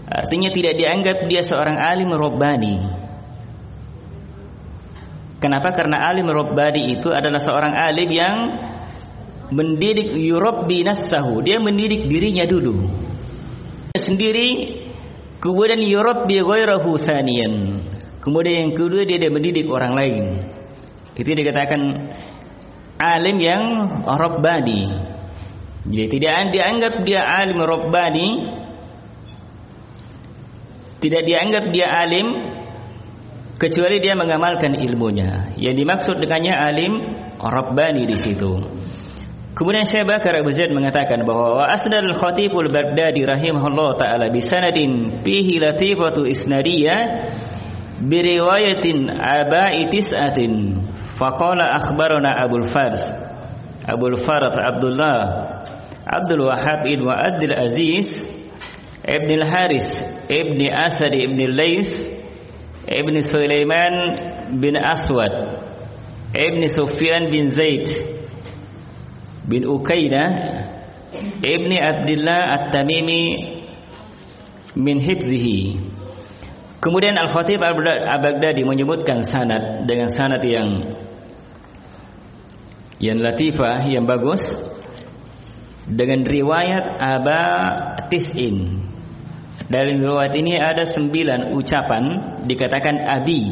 Artinya 0.08 0.50
tidak 0.56 0.80
dianggap 0.80 1.28
dia 1.28 1.44
seorang 1.44 1.80
alim 1.80 2.12
rabbani. 2.16 2.95
Kenapa? 5.40 5.76
Karena 5.76 6.08
alim 6.10 6.32
rabbani 6.32 6.96
itu 6.96 7.12
adalah 7.12 7.40
seorang 7.44 7.76
alim 7.76 8.10
yang 8.10 8.36
mendidik 9.52 10.16
yurabbi 10.16 10.82
nafsahu. 10.82 11.44
Dia 11.44 11.60
mendidik 11.60 12.08
dirinya 12.08 12.48
dulu. 12.48 12.88
Dia 13.94 14.02
sendiri 14.02 14.48
kemudian 15.44 15.84
yurabbi 15.84 16.40
ghairahu 16.40 16.98
thaniyan. 16.98 17.54
Kemudian 18.24 18.56
yang 18.70 18.74
kedua 18.74 19.06
dia, 19.06 19.22
dia 19.22 19.30
mendidik 19.30 19.70
orang 19.70 19.94
lain. 19.94 20.24
Itu 21.14 21.30
dikatakan 21.30 21.82
alim 22.98 23.38
yang 23.38 23.62
rabbani. 24.02 24.82
Jadi 25.86 26.18
tidak 26.18 26.50
dianggap 26.50 26.94
dia 27.06 27.22
alim 27.22 27.60
rabbani. 27.62 28.28
Tidak 31.06 31.22
dianggap 31.22 31.70
dia 31.70 31.86
alim 31.86 32.55
kecuali 33.60 34.00
dia 34.04 34.16
mengamalkan 34.16 34.76
ilmunya. 34.76 35.56
Yang 35.60 35.76
dimaksud 35.84 36.16
dengannya 36.20 36.54
alim 36.56 36.94
rabbani 37.40 38.08
di 38.08 38.18
situ. 38.20 38.52
Kemudian 39.56 39.88
Syekh 39.88 40.04
Bakar 40.04 40.36
Abu 40.36 40.52
Zaid 40.52 40.76
mengatakan 40.76 41.24
bahawa 41.24 41.64
wa 41.64 41.66
asnad 41.72 42.04
al-Khatibul 42.04 42.68
Baghdadi 42.68 43.24
rahimahullah 43.24 43.96
taala 43.96 44.28
bi 44.28 44.44
sanadin 44.44 45.24
fihi 45.24 45.64
latifatu 45.64 46.28
isnadiyah 46.28 47.32
biriwayatin 48.04 49.08
aba'i 49.16 49.88
tis'atin 49.88 50.76
faqala 51.16 51.72
akhbarana 51.80 52.44
Abul 52.44 52.68
Fars 52.68 53.00
Abul 53.88 54.20
Farat 54.28 54.60
Abdullah 54.60 55.20
Abdul 56.04 56.44
Wahab 56.52 56.84
ibn 56.92 57.08
Abdul 57.08 57.56
Aziz 57.56 58.12
Ibn 59.08 59.30
Al-Haris 59.40 59.88
Ibn 60.28 60.60
Asad 60.68 61.16
Ibn 61.16 61.40
Al-Lays 61.40 61.88
Ibn 62.86 63.16
Sulaiman 63.26 63.94
bin 64.62 64.78
Aswad 64.78 65.34
Ibn 66.36 66.62
Sufyan 66.70 67.34
bin 67.34 67.50
Zaid 67.50 67.86
bin 69.50 69.66
Uqaidah 69.66 70.30
Ibn 71.42 71.72
Abdullah 71.74 72.42
At-Tamimi 72.60 73.24
min 74.78 74.98
hibzihi 75.02 75.94
Kemudian 76.86 77.18
Al-Khatib 77.18 77.66
Al-Baghdadi 77.66 78.62
menyebutkan 78.62 79.26
sanad 79.26 79.90
dengan 79.90 80.06
sanad 80.14 80.46
yang 80.46 80.94
yang 83.02 83.18
latifah, 83.26 83.90
yang 83.90 84.06
bagus 84.06 84.38
dengan 85.90 86.22
riwayat 86.22 87.02
Aba 87.02 87.42
Tis'in. 88.14 88.85
Dalam 89.66 89.98
riwayat 89.98 90.34
ini 90.38 90.62
ada 90.62 90.86
sembilan 90.86 91.58
ucapan 91.58 92.04
dikatakan 92.46 92.96
Abi. 93.02 93.44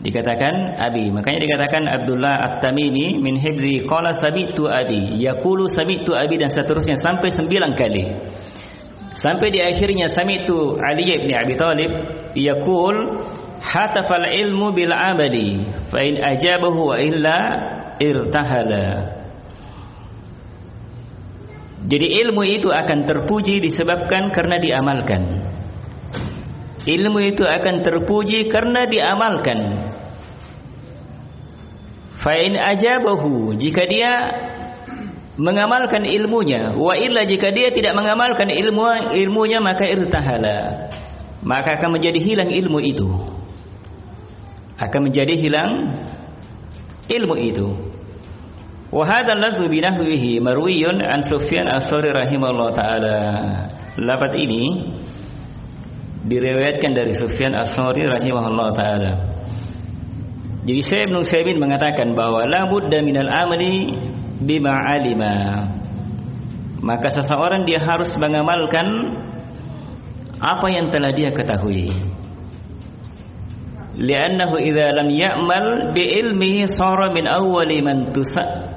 Dikatakan 0.00 0.78
Abi. 0.80 1.10
Makanya 1.12 1.44
dikatakan 1.44 1.84
Abdullah 1.90 2.34
At-Tamimi 2.48 3.20
min 3.20 3.36
hibri 3.36 3.84
qala 3.84 4.16
sabitu 4.16 4.64
Abi. 4.64 5.18
Yaqulu 5.20 5.68
sabitu 5.68 6.16
Abi 6.16 6.38
dan 6.40 6.48
seterusnya 6.48 6.96
sampai 6.96 7.28
sembilan 7.28 7.70
kali. 7.76 8.04
Sampai 9.12 9.50
di 9.50 9.58
akhirnya 9.58 10.06
sami'tu 10.06 10.78
Ali 10.78 11.10
bin 11.26 11.34
Abi 11.34 11.58
Talib 11.58 11.90
yaqul 12.38 13.18
hatafal 13.58 14.30
ilmu 14.30 14.70
bil 14.70 14.94
amali 14.94 15.66
fa 15.90 15.98
in 16.06 16.22
ajabahu 16.22 16.94
wa 16.94 16.96
illa 17.02 17.36
irtahala. 17.98 19.17
Jadi 21.86 22.06
ilmu 22.26 22.42
itu 22.42 22.74
akan 22.74 23.06
terpuji 23.06 23.62
disebabkan 23.62 24.34
karena 24.34 24.58
diamalkan. 24.58 25.22
Ilmu 26.88 27.18
itu 27.22 27.44
akan 27.46 27.86
terpuji 27.86 28.50
karena 28.50 28.88
diamalkan. 28.90 29.58
Fa 32.18 32.34
in 32.34 32.58
ajabahu 32.58 33.54
jika 33.54 33.86
dia 33.86 34.12
mengamalkan 35.38 36.02
ilmunya 36.02 36.74
wa 36.74 36.98
illa 36.98 37.22
jika 37.22 37.54
dia 37.54 37.70
tidak 37.70 37.94
mengamalkan 37.94 38.50
ilmu 38.50 39.14
ilmunya 39.14 39.62
maka 39.62 39.86
irtahala 39.86 40.90
maka 41.46 41.78
akan 41.78 41.94
menjadi 41.94 42.18
hilang 42.18 42.50
ilmu 42.50 42.82
itu 42.82 43.06
akan 44.82 45.00
menjadi 45.06 45.38
hilang 45.38 45.70
ilmu 47.06 47.34
itu 47.38 47.87
wa 48.88 49.04
hadzal 49.04 49.36
ladzu 49.36 49.68
binahwihi 49.68 50.40
marwiyun 50.40 51.04
an 51.04 51.20
sufyan 51.20 51.68
as-suri 51.68 52.08
rahimahullah 52.08 52.70
taala. 52.72 53.16
Lafaz 53.98 54.32
ini 54.38 54.94
diriwayatkan 56.24 56.92
dari 56.96 57.12
sufyan 57.12 57.52
as-suri 57.52 58.08
rahimahullah 58.08 58.68
taala. 58.72 59.12
Jadi 60.68 60.80
Syekh 60.84 61.08
Ibn 61.08 61.16
Sa'id 61.24 61.56
mengatakan 61.56 62.12
bahawa 62.12 62.44
la 62.44 62.68
budda 62.68 63.00
minal 63.00 63.32
amali 63.32 63.88
bima 64.44 64.72
alima. 64.84 65.64
Maka 66.84 67.08
seseorang 67.08 67.64
dia 67.64 67.80
harus 67.80 68.12
mengamalkan 68.20 68.86
apa 70.38 70.66
yang 70.68 70.92
telah 70.92 71.10
dia 71.10 71.32
ketahui. 71.32 71.88
Li'annahu 73.98 74.62
idza 74.62 74.94
lam 74.94 75.08
ya'mal 75.10 75.90
bi 75.90 76.06
ilmihi 76.06 76.70
sara 76.70 77.10
min 77.10 77.26
awwali 77.26 77.82
man 77.82 78.14
tusa 78.14 78.67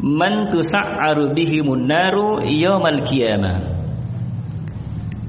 man 0.00 0.48
tusa'aru 0.48 1.36
bihimun 1.36 1.84
naru 1.86 2.40
yaumal 2.44 3.04
qiyamah 3.04 3.80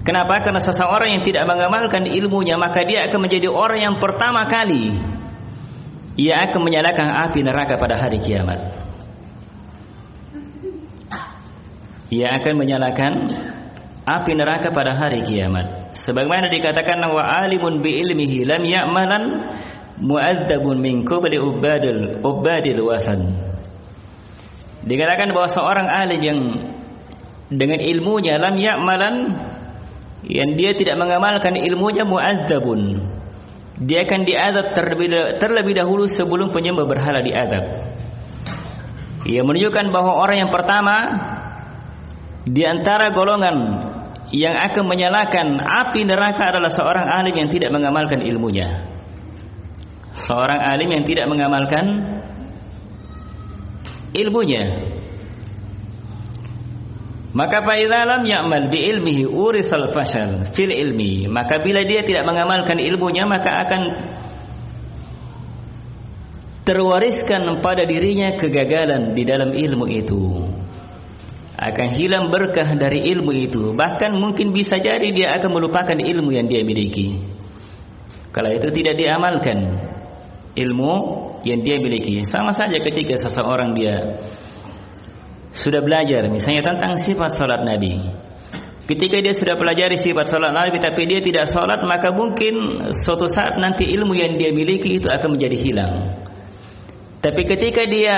Kenapa? 0.02 0.42
Karena 0.42 0.58
seseorang 0.58 1.14
yang 1.14 1.22
tidak 1.22 1.46
mengamalkan 1.46 2.10
ilmunya 2.10 2.58
maka 2.58 2.82
dia 2.82 3.06
akan 3.06 3.30
menjadi 3.30 3.46
orang 3.54 3.86
yang 3.86 3.96
pertama 4.02 4.50
kali 4.50 4.98
ia 6.18 6.42
akan 6.50 6.58
menyalakan 6.58 7.30
api 7.30 7.46
neraka 7.46 7.78
pada 7.78 8.02
hari 8.02 8.18
kiamat. 8.18 8.82
ia 12.12 12.36
akan 12.36 12.54
menyalakan 12.60 13.14
api 14.04 14.32
neraka 14.36 14.68
pada 14.76 15.00
hari 15.00 15.24
kiamat. 15.24 15.96
Sebagaimana 15.96 16.52
dikatakan 16.52 17.00
wa 17.08 17.24
alimun 17.24 17.80
bi 17.80 18.04
ilmihi 18.04 18.44
lam 18.44 18.68
ya'malan 18.68 19.24
mu'adzabun 20.04 20.76
min 20.82 21.08
qabli 21.08 21.40
ubadil 21.40 22.20
ubadil 22.20 22.82
wasan. 22.84 23.51
Dikatakan 24.82 25.30
bahwa 25.30 25.50
seorang 25.50 25.88
alim 25.88 26.22
yang 26.22 26.40
dengan 27.52 27.80
ilmunya 27.84 28.40
lam 28.42 28.56
ya'malan 28.58 29.16
yang 30.26 30.56
dia 30.58 30.72
tidak 30.74 30.98
mengamalkan 30.98 31.58
ilmunya 31.58 32.06
mu'adzabun. 32.06 32.82
Dia 33.82 34.06
akan 34.06 34.22
diazab 34.26 34.78
terlebih, 35.42 35.74
dahulu 35.74 36.06
sebelum 36.06 36.54
penyembah 36.54 36.86
berhala 36.86 37.26
diazab. 37.26 37.66
Ia 39.26 39.42
menunjukkan 39.42 39.90
bahwa 39.90 40.22
orang 40.22 40.46
yang 40.46 40.52
pertama 40.54 40.96
di 42.46 42.62
antara 42.66 43.14
golongan 43.14 43.58
yang 44.34 44.54
akan 44.58 44.84
menyalakan 44.86 45.62
api 45.62 46.06
neraka 46.06 46.54
adalah 46.54 46.70
seorang 46.70 47.06
alim 47.10 47.36
yang 47.38 47.50
tidak 47.50 47.70
mengamalkan 47.74 48.22
ilmunya. 48.22 48.86
Seorang 50.30 50.62
alim 50.62 50.90
yang 50.90 51.04
tidak 51.06 51.26
mengamalkan 51.26 51.86
ilmunya. 54.14 54.64
Maka 57.32 57.64
fa'idha 57.64 58.04
lam 58.04 58.28
ya'mal 58.28 58.68
bi 58.68 58.92
ilmihi 58.92 59.24
urisal 59.24 59.88
fashal 59.96 60.52
fil 60.52 60.72
ilmi. 60.72 61.32
Maka 61.32 61.64
bila 61.64 61.88
dia 61.88 62.04
tidak 62.04 62.28
mengamalkan 62.28 62.76
ilmunya 62.76 63.24
maka 63.24 63.64
akan 63.64 63.82
terwariskan 66.62 67.60
pada 67.64 67.88
dirinya 67.90 68.38
kegagalan 68.38 69.18
di 69.18 69.24
dalam 69.26 69.52
ilmu 69.56 69.86
itu 69.90 70.24
akan 71.62 71.88
hilang 71.94 72.34
berkah 72.34 72.74
dari 72.74 73.06
ilmu 73.14 73.34
itu 73.34 73.74
bahkan 73.78 74.14
mungkin 74.18 74.50
bisa 74.54 74.78
jadi 74.82 75.08
dia 75.14 75.28
akan 75.38 75.50
melupakan 75.58 75.98
ilmu 75.98 76.34
yang 76.34 76.50
dia 76.50 76.66
miliki 76.66 77.22
kalau 78.34 78.50
itu 78.50 78.70
tidak 78.74 78.98
diamalkan 78.98 79.78
ilmu 80.58 80.94
yang 81.48 81.62
dia 81.66 81.78
miliki 81.82 82.22
sama 82.28 82.54
saja 82.54 82.78
ketika 82.82 83.18
seseorang 83.18 83.74
dia 83.74 84.22
sudah 85.52 85.84
belajar 85.84 86.32
misalnya 86.32 86.64
tentang 86.64 86.96
sifat 87.02 87.36
salat 87.36 87.62
Nabi 87.68 87.98
ketika 88.88 89.20
dia 89.20 89.34
sudah 89.36 89.56
pelajari 89.60 90.00
sifat 90.00 90.32
salat 90.32 90.54
Nabi 90.56 90.80
tapi 90.80 91.08
dia 91.10 91.20
tidak 91.20 91.50
salat 91.50 91.84
maka 91.84 92.14
mungkin 92.14 92.86
suatu 93.04 93.28
saat 93.28 93.60
nanti 93.60 93.88
ilmu 93.90 94.16
yang 94.16 94.40
dia 94.40 94.56
miliki 94.56 95.02
itu 95.02 95.08
akan 95.12 95.36
menjadi 95.36 95.58
hilang 95.60 95.94
tapi 97.22 97.46
ketika 97.46 97.86
dia 97.86 98.18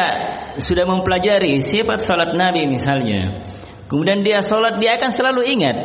sudah 0.64 0.88
mempelajari 0.88 1.60
sifat 1.60 2.08
salat 2.08 2.32
Nabi 2.40 2.72
misalnya, 2.72 3.44
kemudian 3.92 4.24
dia 4.24 4.40
salat 4.40 4.80
dia 4.80 4.96
akan 4.96 5.12
selalu 5.12 5.42
ingat. 5.60 5.78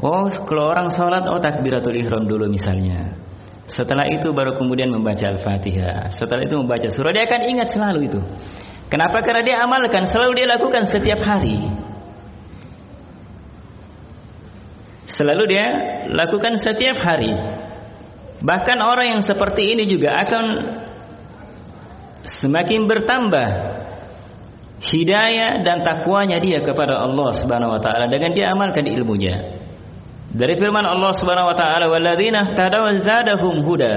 Oh, 0.00 0.24
kalau 0.48 0.72
orang 0.72 0.88
sholat, 0.88 1.28
oh 1.28 1.36
takbiratul 1.44 1.92
ihram 1.92 2.24
dulu 2.24 2.48
misalnya. 2.48 3.20
Setelah 3.66 4.08
itu 4.08 4.32
baru 4.32 4.56
kemudian 4.56 4.88
membaca 4.88 5.26
Al-Fatihah. 5.28 6.10
Setelah 6.14 6.46
itu 6.46 6.56
membaca 6.58 6.88
surah, 6.88 7.12
dia 7.12 7.24
akan 7.28 7.40
ingat 7.48 7.68
selalu 7.74 8.08
itu. 8.08 8.20
Kenapa? 8.90 9.22
Karena 9.22 9.42
dia 9.46 9.56
amalkan, 9.62 10.08
selalu 10.08 10.42
dia 10.42 10.46
lakukan 10.50 10.88
setiap 10.90 11.22
hari. 11.22 11.70
Selalu 15.06 15.44
dia 15.46 15.66
lakukan 16.10 16.58
setiap 16.58 16.98
hari. 16.98 17.30
Bahkan 18.40 18.78
orang 18.80 19.18
yang 19.18 19.22
seperti 19.22 19.76
ini 19.76 19.84
juga 19.84 20.16
akan 20.24 20.44
semakin 22.24 22.88
bertambah 22.88 23.48
hidayah 24.80 25.60
dan 25.60 25.84
takwanya 25.84 26.40
dia 26.40 26.64
kepada 26.64 27.04
Allah 27.04 27.36
Subhanahu 27.36 27.76
wa 27.76 27.80
taala 27.84 28.08
dengan 28.08 28.32
dia 28.32 28.48
amalkan 28.48 28.88
ilmunya. 28.88 29.59
Dari 30.30 30.54
firman 30.54 30.86
Allah 30.86 31.10
Subhanahu 31.18 31.50
wa 31.50 31.56
taala, 31.58 31.90
"Walladzina 31.90 32.54
tadaw 32.54 32.86
zadahum 33.02 33.66
huda." 33.66 33.96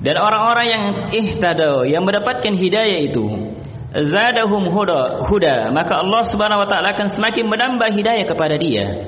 Dan 0.00 0.16
orang-orang 0.16 0.66
yang 0.66 0.84
ihtadaw 1.12 1.86
yang 1.86 2.02
mendapatkan 2.02 2.56
hidayah 2.56 3.04
itu, 3.04 3.24
zadahum 3.94 4.72
huda, 4.74 5.28
huda, 5.28 5.70
maka 5.70 6.02
Allah 6.02 6.22
Subhanahu 6.26 6.64
wa 6.64 6.68
taala 6.68 6.96
akan 6.98 7.08
semakin 7.14 7.44
menambah 7.46 7.88
hidayah 7.94 8.26
kepada 8.26 8.58
dia. 8.58 9.06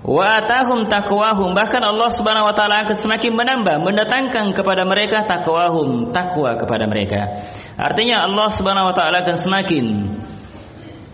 Wa 0.00 0.42
atahum 0.42 0.88
taqwahum 0.88 1.52
bahkan 1.52 1.84
Allah 1.84 2.08
Subhanahu 2.10 2.48
wa 2.48 2.54
taala 2.56 2.88
akan 2.88 2.96
semakin 2.98 3.36
menambah 3.36 3.84
mendatangkan 3.84 4.56
kepada 4.56 4.82
mereka 4.88 5.28
taqwahum 5.28 6.10
takwa 6.10 6.56
kepada 6.56 6.88
mereka. 6.88 7.20
Artinya 7.76 8.24
Allah 8.24 8.48
Subhanahu 8.50 8.90
wa 8.90 8.94
taala 8.96 9.22
akan 9.22 9.36
semakin 9.36 9.84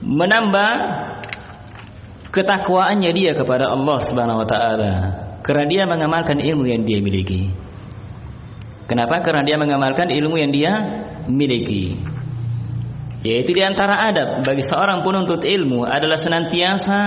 menambah 0.07 0.71
ketakwaannya 2.37 3.11
dia 3.17 3.33
kepada 3.33 3.73
Allah 3.73 3.99
Subhanahu 4.05 4.45
wa 4.45 4.49
taala 4.49 4.93
karena 5.41 5.65
dia 5.65 5.83
mengamalkan 5.89 6.37
ilmu 6.37 6.69
yang 6.69 6.85
dia 6.85 7.01
miliki. 7.01 7.49
Kenapa? 8.85 9.25
Karena 9.25 9.43
dia 9.43 9.57
mengamalkan 9.57 10.13
ilmu 10.13 10.37
yang 10.37 10.53
dia 10.53 10.73
miliki. 11.27 11.97
Yaitu 13.25 13.57
di 13.57 13.63
antara 13.65 14.07
adab 14.13 14.45
bagi 14.45 14.63
seorang 14.63 15.03
penuntut 15.03 15.43
ilmu 15.43 15.83
adalah 15.83 16.15
senantiasa 16.21 16.99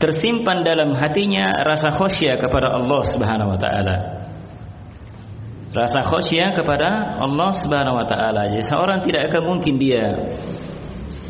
tersimpan 0.00 0.64
dalam 0.64 0.96
hatinya 0.96 1.66
rasa 1.66 1.92
khasyah 1.92 2.40
kepada 2.40 2.72
Allah 2.72 3.02
Subhanahu 3.04 3.52
wa 3.52 3.58
taala. 3.60 3.96
Rasa 5.76 6.00
khasyah 6.00 6.56
kepada 6.56 7.20
Allah 7.20 7.50
Subhanahu 7.52 8.00
wa 8.00 8.06
taala. 8.08 8.48
Jadi 8.48 8.64
seorang 8.64 9.04
tidak 9.04 9.28
akan 9.28 9.42
mungkin 9.44 9.76
dia 9.76 10.04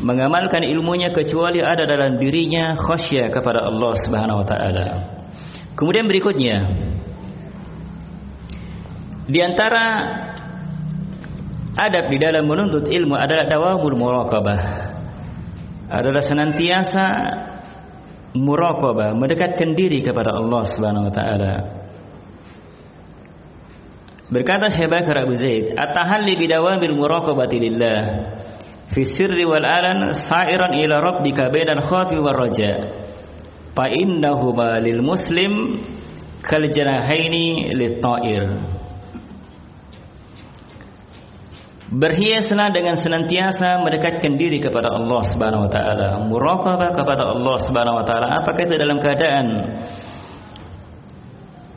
mengamalkan 0.01 0.61
ilmunya 0.61 1.09
kecuali 1.09 1.61
ada 1.61 1.85
dalam 1.89 2.21
dirinya 2.21 2.77
khasyah 2.77 3.33
kepada 3.33 3.65
Allah 3.65 3.93
Subhanahu 4.05 4.41
wa 4.43 4.47
taala. 4.47 4.87
Kemudian 5.77 6.09
berikutnya 6.09 6.55
di 9.27 9.39
antara 9.43 9.83
adab 11.77 12.09
di 12.09 12.17
dalam 12.17 12.47
menuntut 12.49 12.89
ilmu 12.89 13.13
adalah 13.13 13.45
dawamul 13.45 13.97
muraqabah. 13.97 14.61
Adalah 15.87 16.19
senantiasa 16.19 17.05
muraqabah, 18.35 19.15
mendekatkan 19.15 19.71
diri 19.77 20.03
kepada 20.03 20.35
Allah 20.35 20.61
Subhanahu 20.67 21.07
wa 21.07 21.13
taala. 21.13 21.53
Berkata 24.27 24.67
Syekh 24.67 24.91
Bakar 24.91 25.23
Abu 25.23 25.39
Zaid, 25.39 25.71
"At-tahalli 25.71 26.35
bidawamil 26.35 26.95
muraqabati 26.99 27.57
lillah." 27.63 27.99
Fi 28.97 29.05
sirri 29.05 29.45
wal 29.45 29.61
alan 29.61 30.09
sa'iran 30.09 30.73
ila 30.73 30.97
rabbika 30.97 31.53
bainal 31.53 31.85
khawfi 31.85 32.17
war 32.17 32.33
raja. 32.33 32.73
Fa 33.77 33.93
innahuma 33.93 34.81
lil 34.81 35.05
muslim 35.05 35.85
kal 36.41 36.65
janahaini 36.65 37.77
lit 37.77 38.01
ta'ir. 38.01 38.57
Berhiaslah 41.93 42.73
dengan 42.73 42.97
senantiasa 42.97 43.85
mendekatkan 43.85 44.33
diri 44.33 44.57
kepada 44.57 44.89
Allah 44.89 45.21
Subhanahu 45.29 45.69
wa 45.69 45.71
taala, 45.71 46.09
muraqabah 46.25 46.89
kepada 46.97 47.37
Allah 47.37 47.55
Subhanahu 47.69 48.01
wa 48.01 48.05
taala. 48.09 48.41
Apakah 48.41 48.65
itu 48.65 48.81
dalam 48.81 48.97
keadaan? 48.97 49.45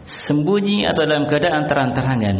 Sembunyi 0.08 0.88
atau 0.88 1.04
dalam 1.04 1.28
keadaan 1.28 1.68
terang-terangan 1.68 2.36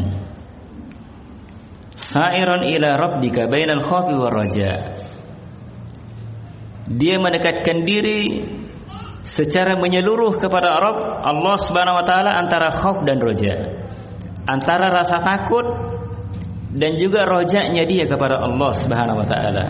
sa'iran 2.06 2.64
ila 2.64 2.88
rabbika 2.96 3.50
bainal 3.50 3.84
khawfi 3.84 4.14
war 4.16 4.32
raja. 4.32 4.72
Dia 6.90 7.22
mendekatkan 7.22 7.86
diri 7.86 8.44
secara 9.30 9.78
menyeluruh 9.78 10.42
kepada 10.42 10.80
Rabb 10.80 11.22
Allah 11.22 11.56
Subhanahu 11.62 11.98
wa 12.02 12.04
taala 12.04 12.30
antara 12.40 12.68
khauf 12.72 13.06
dan 13.06 13.22
raja 13.22 13.86
antara 14.50 14.90
rasa 14.90 15.22
takut 15.22 15.66
dan 16.74 16.98
juga 16.98 17.26
rojaknya 17.26 17.86
dia 17.86 18.06
kepada 18.06 18.42
Allah 18.42 18.70
Subhanahu 18.78 19.20
wa 19.22 19.26
taala. 19.26 19.64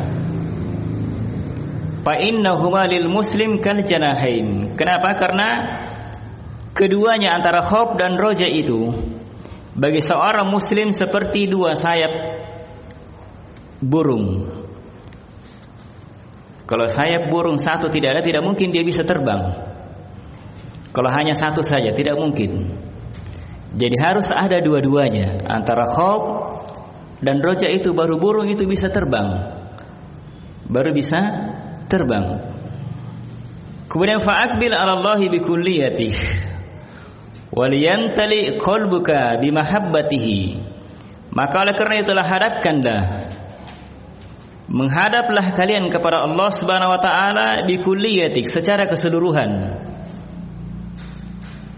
Fa 2.00 2.16
innahuma 2.16 2.88
lil 2.88 3.08
muslim 3.12 3.60
kal 3.60 3.84
janahain. 3.84 4.72
Kenapa? 4.76 5.16
Karena 5.20 5.48
keduanya 6.72 7.36
antara 7.36 7.64
khauf 7.68 7.96
dan 8.00 8.16
roja 8.16 8.48
itu 8.48 8.92
bagi 9.74 10.02
seorang 10.02 10.50
muslim 10.50 10.90
seperti 10.90 11.46
dua 11.46 11.78
sayap 11.78 12.12
burung. 13.78 14.50
Kalau 16.66 16.86
sayap 16.86 17.30
burung 17.30 17.58
satu 17.58 17.90
tidak 17.90 18.18
ada, 18.18 18.22
tidak 18.22 18.42
mungkin 18.46 18.70
dia 18.70 18.86
bisa 18.86 19.02
terbang. 19.02 19.58
Kalau 20.90 21.10
hanya 21.10 21.34
satu 21.34 21.62
saja, 21.62 21.90
tidak 21.94 22.18
mungkin. 22.18 22.78
Jadi 23.74 23.96
harus 23.98 24.26
ada 24.30 24.58
dua-duanya. 24.58 25.46
Antara 25.46 25.86
khawb 25.86 26.22
dan 27.22 27.38
roja 27.42 27.70
itu 27.70 27.94
baru 27.94 28.18
burung 28.18 28.50
itu 28.50 28.66
bisa 28.66 28.90
terbang. 28.90 29.54
Baru 30.70 30.94
bisa 30.94 31.18
terbang. 31.90 32.54
Kemudian 33.90 34.22
fa'akbil 34.22 34.70
ala 34.70 34.94
Allahi 34.98 35.26
bikulliyatih 35.30 36.14
waliyantali 37.54 38.58
qalbuka 38.62 39.38
bimahabbatihi. 39.42 40.38
Maka 41.30 41.54
oleh 41.62 41.74
kerana 41.78 42.02
itulah 42.02 42.26
hadapkanlah 42.26 43.02
menghadaplah 44.70 45.50
kalian 45.58 45.90
kepada 45.90 46.26
Allah 46.26 46.48
Subhanahu 46.54 46.94
wa 46.94 47.00
taala 47.02 47.66
bikulliyatik 47.66 48.46
secara 48.50 48.86
keseluruhan. 48.86 49.82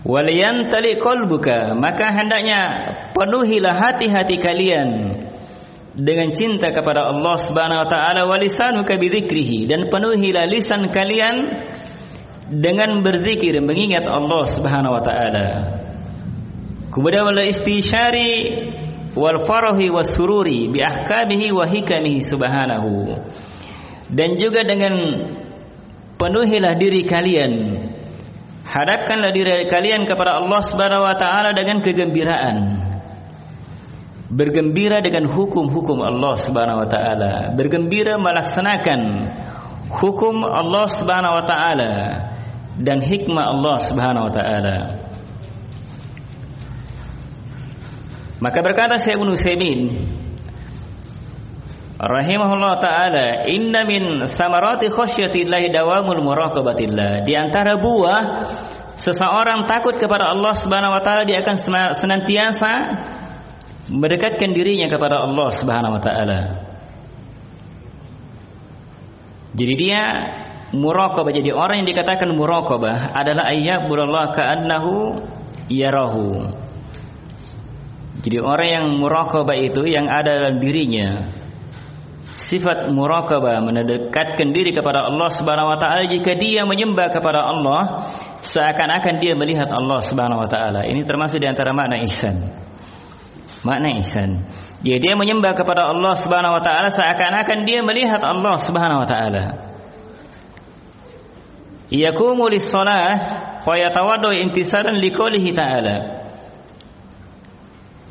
Waliyantali 0.03 0.99
qalbuka 0.99 1.79
maka 1.79 2.11
hendaknya 2.11 2.61
penuhilah 3.15 3.81
hati-hati 3.81 4.37
kalian 4.43 4.89
dengan 5.95 6.33
cinta 6.33 6.73
kepada 6.73 7.07
Allah 7.13 7.37
Subhanahu 7.39 7.87
wa 7.87 7.89
taala 7.89 8.25
walisanuka 8.25 8.99
bidzikrihi 8.99 9.69
dan 9.69 9.93
penuhilah 9.93 10.49
lisan 10.49 10.89
kalian 10.89 11.37
dengan 12.53 13.01
berzikir 13.01 13.57
mengingat 13.65 14.05
Allah 14.05 14.45
Subhanahu 14.53 14.93
wa 14.93 15.03
taala. 15.03 15.49
Kemudian 16.93 17.25
wal 17.25 17.41
istishari 17.49 18.33
wal 19.17 19.41
farahi 19.49 19.89
was 19.89 20.13
sururi 20.13 20.69
bi 20.69 20.85
ahkamihi 20.85 21.49
wa 21.49 21.65
hikamihi 21.65 22.21
subhanahu. 22.21 23.17
Dan 24.13 24.37
juga 24.37 24.61
dengan 24.61 24.93
penuhilah 26.21 26.77
diri 26.77 27.09
kalian 27.09 27.53
hadapkanlah 28.69 29.33
diri 29.33 29.65
kalian 29.73 30.05
kepada 30.05 30.37
Allah 30.37 30.61
Subhanahu 30.69 31.09
wa 31.09 31.17
taala 31.17 31.57
dengan 31.57 31.81
kegembiraan. 31.81 32.57
Bergembira 34.33 35.01
dengan 35.05 35.29
hukum-hukum 35.29 36.01
Allah 36.01 36.41
Subhanahu 36.41 36.85
wa 36.85 36.89
taala, 36.89 37.33
bergembira 37.53 38.17
melaksanakan 38.17 39.01
hukum 39.93 40.41
Allah 40.45 40.89
Subhanahu 40.93 41.37
wa 41.41 41.45
taala 41.45 41.93
dan 42.81 43.05
hikmah 43.05 43.45
Allah 43.53 43.77
Subhanahu 43.85 44.25
wa 44.29 44.33
taala. 44.33 44.77
Maka 48.43 48.59
berkata 48.59 48.99
Syekh 48.99 49.21
Ibnu 49.21 49.39
Utsaimin 49.39 49.81
rahimahullah 52.01 52.75
taala, 52.83 53.47
"Inna 53.47 53.87
min 53.87 54.27
samarati 54.27 54.91
khasyatillahi 54.91 55.71
dawamul 55.71 56.25
muraqabatillah." 56.25 57.23
Di 57.23 57.39
antara 57.39 57.79
buah 57.79 58.23
seseorang 58.99 59.71
takut 59.71 59.95
kepada 59.95 60.33
Allah 60.33 60.55
Subhanahu 60.59 60.97
wa 60.97 61.03
taala 61.05 61.23
dia 61.23 61.45
akan 61.45 61.57
senantiasa 61.95 62.73
mendekatkan 63.93 64.51
dirinya 64.51 64.91
kepada 64.91 65.23
Allah 65.23 65.49
Subhanahu 65.55 65.95
wa 65.99 66.03
taala. 66.03 66.41
Jadi 69.53 69.75
dia 69.77 70.03
muraqabah 70.73 71.33
jadi 71.33 71.53
orang 71.53 71.85
yang 71.85 71.89
dikatakan 71.89 72.29
muraqabah 72.33 73.13
adalah 73.13 73.49
ayyabullah 73.53 74.33
ka'annahu 74.33 74.93
yarahu 75.69 76.53
jadi 78.23 78.39
orang 78.39 78.69
yang 78.69 78.87
muraqabah 78.97 79.57
itu 79.57 79.85
yang 79.89 80.09
ada 80.09 80.31
dalam 80.33 80.57
dirinya 80.63 81.33
sifat 82.53 82.93
muraqabah 82.93 83.65
mendekatkan 83.65 84.53
diri 84.53 84.77
kepada 84.77 85.09
Allah 85.09 85.29
Subhanahu 85.33 85.73
wa 85.73 85.79
taala 85.81 86.05
jika 86.05 86.37
dia 86.37 86.69
menyembah 86.69 87.09
kepada 87.09 87.49
Allah 87.49 87.81
seakan-akan 88.45 89.15
dia 89.23 89.33
melihat 89.33 89.73
Allah 89.73 90.05
Subhanahu 90.05 90.45
wa 90.45 90.49
taala. 90.51 90.85
Ini 90.85 91.07
termasuk 91.09 91.41
di 91.41 91.49
antara 91.49 91.73
makna 91.73 91.97
ihsan. 92.05 92.37
Makna 93.65 93.97
ihsan. 94.03 94.45
Ya, 94.83 94.99
dia 94.99 95.15
menyembah 95.15 95.55
kepada 95.55 95.89
Allah 95.89 96.13
Subhanahu 96.19 96.59
wa 96.59 96.63
taala 96.63 96.93
seakan-akan 96.93 97.65
dia 97.65 97.81
melihat 97.81 98.21
Allah 98.21 98.61
Subhanahu 98.61 99.07
wa 99.07 99.09
taala. 99.09 99.72
Yaqumu 101.91 102.47
lis-shalah 102.53 103.65
wa 103.67 103.75
yatawaddu 103.75 104.31
intisaran 104.37 105.01
liqoulihi 105.01 105.51
ta'ala. 105.57 105.97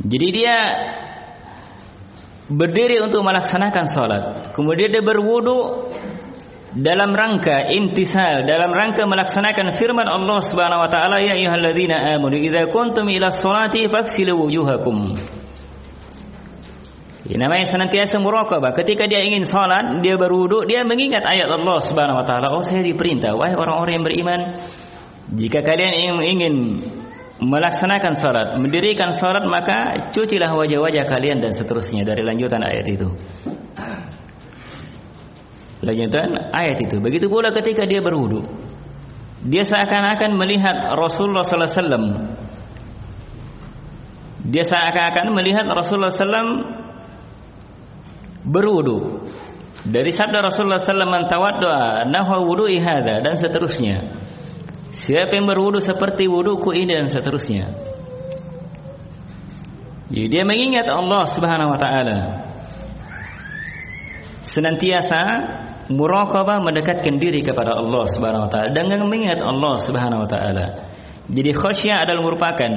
Jadi 0.02 0.28
dia 0.34 0.58
berdiri 2.50 3.00
untuk 3.06 3.22
melaksanakan 3.24 3.86
salat. 3.88 4.24
Kemudian 4.58 4.92
dia 4.92 5.04
berwudu 5.06 5.88
dalam 6.76 7.12
rangka 7.16 7.68
intisal, 7.72 8.48
dalam 8.48 8.72
rangka 8.72 9.04
melaksanakan 9.04 9.76
firman 9.76 10.08
Allah 10.08 10.40
Subhanahu 10.40 10.88
wa 10.88 10.90
taala 10.92 11.20
ya 11.20 11.36
ayyuhalladzina 11.36 12.16
amanu 12.16 12.40
idza 12.40 12.72
kuntum 12.72 13.08
ila 13.12 13.32
sholati 13.32 13.88
faghsilu 13.92 14.36
wujuhakum. 14.40 15.16
Ini 17.22 17.38
namanya 17.38 17.70
senantiasa 17.70 18.18
muraqabah. 18.18 18.74
Ketika 18.74 19.06
dia 19.06 19.22
ingin 19.22 19.46
salat, 19.46 20.02
dia 20.02 20.18
berwudu, 20.18 20.66
dia 20.66 20.82
mengingat 20.82 21.22
ayat 21.22 21.54
Allah 21.54 21.78
Subhanahu 21.86 22.18
wa 22.18 22.26
taala. 22.26 22.50
Oh, 22.50 22.66
saya 22.66 22.82
diperintah 22.82 23.38
wahai 23.38 23.54
orang-orang 23.54 24.02
yang 24.02 24.06
beriman, 24.06 24.40
jika 25.38 25.62
kalian 25.62 26.18
ingin 26.18 26.56
melaksanakan 27.38 28.14
salat, 28.18 28.48
mendirikan 28.58 29.14
salat 29.14 29.46
maka 29.46 30.10
cucilah 30.10 30.50
wajah-wajah 30.50 31.06
kalian 31.06 31.46
dan 31.46 31.54
seterusnya 31.54 32.02
dari 32.02 32.26
lanjutan 32.26 32.66
ayat 32.66 32.90
itu. 32.90 33.14
Lanjutan 35.86 36.54
ayat 36.58 36.78
itu. 36.82 36.98
Begitu 36.98 37.30
pula 37.30 37.54
ketika 37.54 37.86
dia 37.86 38.02
berwudu. 38.02 38.46
Dia 39.46 39.62
seakan-akan 39.66 40.38
melihat 40.38 40.94
Rasulullah 40.98 41.46
sallallahu 41.46 41.70
alaihi 41.70 41.82
wasallam. 41.82 42.06
Dia 44.50 44.64
seakan-akan 44.66 45.26
melihat 45.38 45.66
Rasulullah 45.70 46.10
sallallahu 46.10 46.18
alaihi 46.18 46.26
wasallam 46.26 46.81
berwudu 48.46 49.28
dari 49.82 50.14
sabda 50.14 50.46
Rasulullah 50.46 50.78
sallallahu 50.78 51.10
alaihi 51.10 51.30
wasallam 51.34 51.58
doa 51.58 51.86
nahwa 52.06 52.38
wudu'i 52.46 52.78
hadza 52.78 53.26
dan 53.26 53.34
seterusnya. 53.34 53.98
Siapa 54.94 55.34
yang 55.34 55.50
berwudu 55.50 55.82
seperti 55.82 56.30
wuduku 56.30 56.70
ini 56.78 56.94
dan 56.94 57.10
seterusnya. 57.10 57.74
Jadi 60.12 60.28
dia 60.28 60.44
mengingat 60.44 60.86
Allah 60.92 61.24
Subhanahu 61.32 61.72
wa 61.74 61.80
taala. 61.80 62.20
Senantiasa 64.46 65.22
muraqabah 65.90 66.62
mendekatkan 66.62 67.18
diri 67.18 67.42
kepada 67.42 67.74
Allah 67.74 68.04
Subhanahu 68.12 68.46
wa 68.46 68.52
taala 68.52 68.70
dengan 68.76 69.08
mengingat 69.08 69.40
Allah 69.42 69.80
Subhanahu 69.82 70.28
wa 70.28 70.30
taala. 70.30 70.66
Jadi 71.32 71.52
khasyah 71.56 72.06
adalah 72.06 72.22
merupakan 72.22 72.72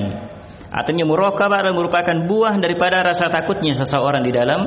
artinya 0.71 1.05
muraqabah 1.05 1.67
adalah 1.67 1.77
merupakan 1.77 2.17
buah 2.25 2.55
daripada 2.63 3.03
rasa 3.03 3.29
takutnya 3.29 3.75
seseorang 3.77 4.23
di 4.23 4.33
dalam 4.33 4.61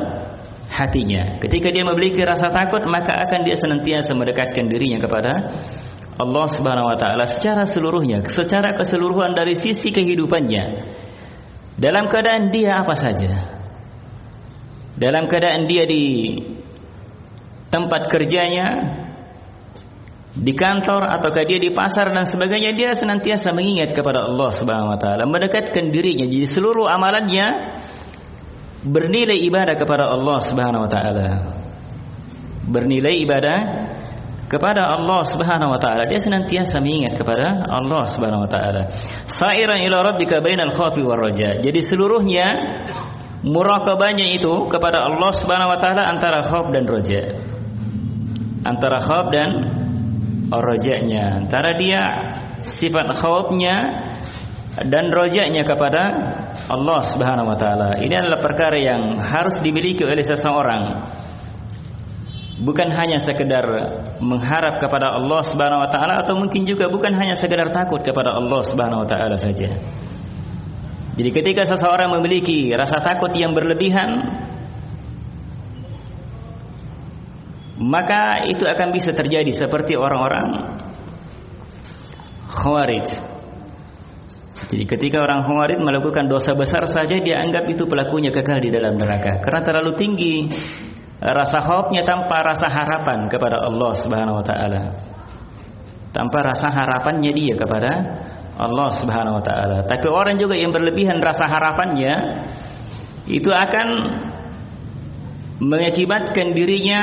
hatinya. 0.68 1.40
Ketika 1.40 1.72
dia 1.72 1.84
memiliki 1.88 2.20
rasa 2.24 2.52
takut, 2.52 2.84
maka 2.88 3.16
akan 3.28 3.48
dia 3.48 3.56
senantiasa 3.56 4.14
mendekatkan 4.14 4.68
dirinya 4.68 5.00
kepada 5.00 5.32
Allah 6.18 6.46
Subhanahu 6.50 6.90
wa 6.90 6.98
taala 6.98 7.30
secara 7.30 7.64
seluruhnya, 7.70 8.26
secara 8.28 8.74
keseluruhan 8.74 9.38
dari 9.38 9.54
sisi 9.54 9.94
kehidupannya. 9.94 10.64
Dalam 11.78 12.10
keadaan 12.10 12.50
dia 12.50 12.82
apa 12.82 12.98
saja. 12.98 13.54
Dalam 14.98 15.30
keadaan 15.30 15.70
dia 15.70 15.86
di 15.86 16.34
tempat 17.70 18.10
kerjanya, 18.10 18.68
di 20.34 20.54
kantor 20.58 21.06
ataukah 21.22 21.46
dia 21.46 21.62
di 21.62 21.70
pasar 21.70 22.10
dan 22.10 22.26
sebagainya, 22.26 22.74
dia 22.74 22.98
senantiasa 22.98 23.54
mengingat 23.54 23.94
kepada 23.94 24.26
Allah 24.26 24.50
Subhanahu 24.58 24.94
wa 24.94 25.00
taala, 25.00 25.30
mendekatkan 25.30 25.94
dirinya. 25.94 26.26
Jadi 26.26 26.50
seluruh 26.50 26.90
amalannya 26.90 27.46
bernilai 28.88 29.38
ibadah 29.44 29.76
kepada 29.76 30.08
Allah 30.08 30.38
Subhanahu 30.48 30.88
wa 30.88 30.90
taala. 30.90 31.30
Bernilai 32.68 33.16
ibadah 33.24 33.60
kepada 34.48 34.88
Allah 34.88 35.22
Subhanahu 35.28 35.76
wa 35.76 35.80
taala. 35.80 36.08
Dia 36.08 36.20
senantiasa 36.24 36.80
mengingat 36.80 37.20
kepada 37.20 37.68
Allah 37.68 38.04
Subhanahu 38.08 38.48
wa 38.48 38.50
taala. 38.50 38.82
Sa'iran 39.28 39.84
ila 39.84 40.08
rabbika 40.08 40.40
bainal 40.40 40.72
khawfi 40.72 41.04
war 41.04 41.20
raja. 41.20 41.60
Jadi 41.60 41.80
seluruhnya 41.84 42.48
muraqabahnya 43.44 44.34
itu 44.40 44.72
kepada 44.72 45.04
Allah 45.04 45.32
Subhanahu 45.36 45.72
wa 45.76 45.80
taala 45.84 46.04
antara 46.08 46.48
khauf 46.48 46.72
dan 46.72 46.88
raja. 46.88 47.22
Antara 48.64 49.04
khauf 49.04 49.28
dan 49.36 49.50
rajanya. 50.52 51.44
Antara 51.44 51.76
dia 51.76 52.02
sifat 52.64 53.12
khaufnya 53.20 53.76
dan 54.86 55.10
rojaknya 55.10 55.66
kepada 55.66 56.04
Allah 56.70 57.02
Subhanahu 57.10 57.50
wa 57.50 57.58
taala. 57.58 57.98
Ini 57.98 58.14
adalah 58.14 58.38
perkara 58.38 58.78
yang 58.78 59.18
harus 59.18 59.58
dimiliki 59.66 60.06
oleh 60.06 60.22
seseorang. 60.22 60.84
Bukan 62.62 62.90
hanya 62.90 63.22
sekedar 63.22 63.66
mengharap 64.22 64.78
kepada 64.78 65.18
Allah 65.18 65.42
Subhanahu 65.50 65.82
wa 65.82 65.90
taala 65.90 66.22
atau 66.22 66.38
mungkin 66.38 66.66
juga 66.70 66.90
bukan 66.94 67.14
hanya 67.18 67.34
sekedar 67.34 67.74
takut 67.74 68.06
kepada 68.06 68.38
Allah 68.38 68.62
Subhanahu 68.70 69.02
wa 69.02 69.08
taala 69.10 69.38
saja. 69.38 69.74
Jadi 71.18 71.30
ketika 71.34 71.66
seseorang 71.66 72.14
memiliki 72.14 72.70
rasa 72.78 73.02
takut 73.02 73.34
yang 73.34 73.58
berlebihan 73.58 74.22
maka 77.82 78.46
itu 78.46 78.66
akan 78.66 78.94
bisa 78.94 79.14
terjadi 79.14 79.50
seperti 79.54 79.98
orang-orang 79.98 80.78
Khawarij 82.50 83.37
jadi 84.68 84.84
ketika 84.90 85.22
orang 85.22 85.46
Khawarij 85.46 85.80
melakukan 85.80 86.26
dosa 86.26 86.58
besar 86.58 86.84
saja 86.90 87.18
dia 87.22 87.40
anggap 87.46 87.70
itu 87.70 87.86
pelakunya 87.86 88.34
kekal 88.34 88.58
di 88.58 88.74
dalam 88.74 88.98
neraka 88.98 89.40
karena 89.46 89.62
terlalu 89.62 89.92
tinggi 89.94 90.36
rasa 91.22 91.62
khaufnya 91.66 92.06
tanpa 92.06 92.46
rasa 92.46 92.70
harapan 92.70 93.26
kepada 93.26 93.66
Allah 93.66 93.92
Subhanahu 93.98 94.38
wa 94.42 94.46
taala. 94.46 94.82
Tanpa 96.14 96.40
rasa 96.42 96.70
harapannya 96.70 97.32
dia 97.34 97.54
kepada 97.58 97.92
Allah 98.58 98.90
Subhanahu 98.98 99.38
wa 99.42 99.44
taala. 99.44 99.86
Tapi 99.86 100.08
orang 100.10 100.38
juga 100.38 100.58
yang 100.58 100.74
berlebihan 100.74 101.22
rasa 101.22 101.46
harapannya 101.50 102.14
itu 103.28 103.50
akan 103.50 103.88
mengakibatkan 105.58 106.54
dirinya 106.54 107.02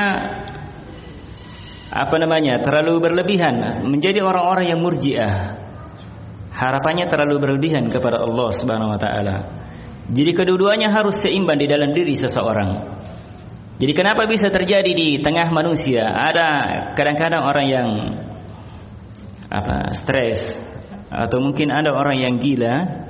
apa 1.95 2.15
namanya? 2.19 2.59
terlalu 2.59 3.07
berlebihan 3.07 3.83
menjadi 3.87 4.23
orang-orang 4.23 4.71
yang 4.71 4.79
murjiah 4.79 5.63
harapannya 6.55 7.05
terlalu 7.11 7.35
berlebihan 7.43 7.91
kepada 7.91 8.23
Allah 8.23 8.49
Subhanahu 8.55 8.95
wa 8.95 8.99
taala. 8.99 9.35
Jadi 10.05 10.31
kedua-duanya 10.31 10.93
harus 10.93 11.19
seimbang 11.19 11.59
di 11.59 11.67
dalam 11.67 11.91
diri 11.91 12.15
seseorang. 12.15 12.95
Jadi 13.75 13.91
kenapa 13.91 14.23
bisa 14.23 14.47
terjadi 14.47 14.87
di 14.87 15.19
tengah 15.19 15.51
manusia? 15.51 16.07
Ada 16.07 16.47
kadang-kadang 16.95 17.43
orang 17.43 17.67
yang 17.67 17.89
apa? 19.51 19.91
stres 19.99 20.55
atau 21.11 21.43
mungkin 21.43 21.75
ada 21.75 21.91
orang 21.91 22.23
yang 22.23 22.39
gila. 22.39 23.03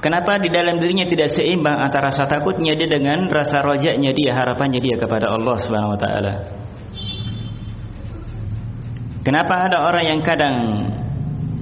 Kenapa 0.00 0.40
di 0.40 0.48
dalam 0.48 0.80
dirinya 0.80 1.04
tidak 1.04 1.28
seimbang 1.36 1.76
antara 1.76 2.08
rasa 2.08 2.24
takutnya 2.24 2.72
dia 2.72 2.88
dengan 2.88 3.28
rasa 3.28 3.60
rojaknya 3.60 4.16
dia, 4.16 4.32
harapannya 4.32 4.80
dia 4.80 4.96
kepada 4.96 5.28
Allah 5.28 5.56
Subhanahu 5.60 5.92
wa 5.92 6.00
taala? 6.00 6.34
Kenapa 9.20 9.68
ada 9.68 9.84
orang 9.84 10.04
yang 10.08 10.20
kadang 10.24 10.56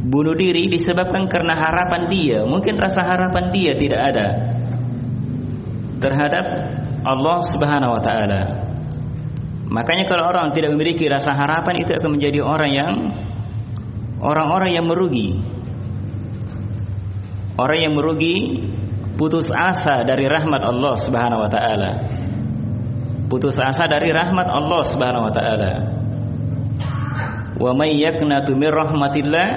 bunuh 0.05 0.39
diri 0.39 0.71
disebabkan 0.71 1.27
karena 1.27 1.59
harapan 1.59 2.07
dia. 2.07 2.39
Mungkin 2.47 2.79
rasa 2.79 3.03
harapan 3.03 3.51
dia 3.51 3.73
tidak 3.75 4.01
ada 4.15 4.27
terhadap 5.99 6.45
Allah 7.03 7.39
Subhanahu 7.51 7.99
wa 7.99 8.03
taala. 8.03 8.43
Makanya 9.69 10.09
kalau 10.09 10.31
orang 10.33 10.55
tidak 10.57 10.73
memiliki 10.73 11.05
rasa 11.11 11.35
harapan 11.35 11.85
itu 11.85 11.93
akan 11.93 12.17
menjadi 12.17 12.41
orang 12.41 12.73
yang 12.73 12.93
orang-orang 14.23 14.71
yang 14.73 14.87
merugi. 14.87 15.43
Orang 17.59 17.79
yang 17.83 17.93
merugi 17.99 18.65
putus 19.19 19.51
asa 19.51 20.07
dari 20.07 20.31
rahmat 20.31 20.63
Allah 20.63 20.95
Subhanahu 21.03 21.43
wa 21.43 21.51
taala. 21.51 21.91
Putus 23.29 23.59
asa 23.61 23.85
dari 23.91 24.15
rahmat 24.15 24.47
Allah 24.47 24.83
Subhanahu 24.89 25.27
wa 25.27 25.33
taala. 25.35 25.73
Wa 27.59 27.75
may 27.75 27.99
yaqnatu 27.99 28.55
min 28.55 28.71
rahmatillah 28.71 29.49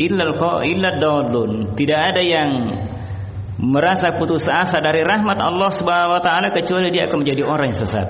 illal 0.00 0.32
illad 0.64 0.96
dalun 0.96 1.76
tidak 1.76 2.16
ada 2.16 2.22
yang 2.24 2.50
merasa 3.60 4.16
putus 4.16 4.48
asa 4.48 4.80
dari 4.80 5.04
rahmat 5.04 5.36
Allah 5.36 5.70
Subhanahu 5.76 6.16
wa 6.16 6.22
taala 6.24 6.48
kecuali 6.48 6.88
dia 6.88 7.06
akan 7.06 7.18
menjadi 7.20 7.42
orang 7.44 7.70
yang 7.70 7.78
sesat. 7.84 8.08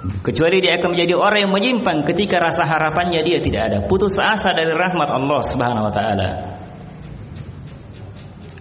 Kecuali 0.00 0.64
dia 0.64 0.80
akan 0.80 0.96
menjadi 0.96 1.14
orang 1.14 1.40
yang 1.46 1.52
menyimpang 1.52 2.02
ketika 2.08 2.40
rasa 2.40 2.66
harapannya 2.66 3.20
dia 3.22 3.38
tidak 3.38 3.62
ada. 3.70 3.78
Putus 3.86 4.18
asa 4.18 4.50
dari 4.50 4.72
rahmat 4.74 5.08
Allah 5.08 5.40
Subhanahu 5.46 5.86
wa 5.86 5.92
taala. 5.94 6.28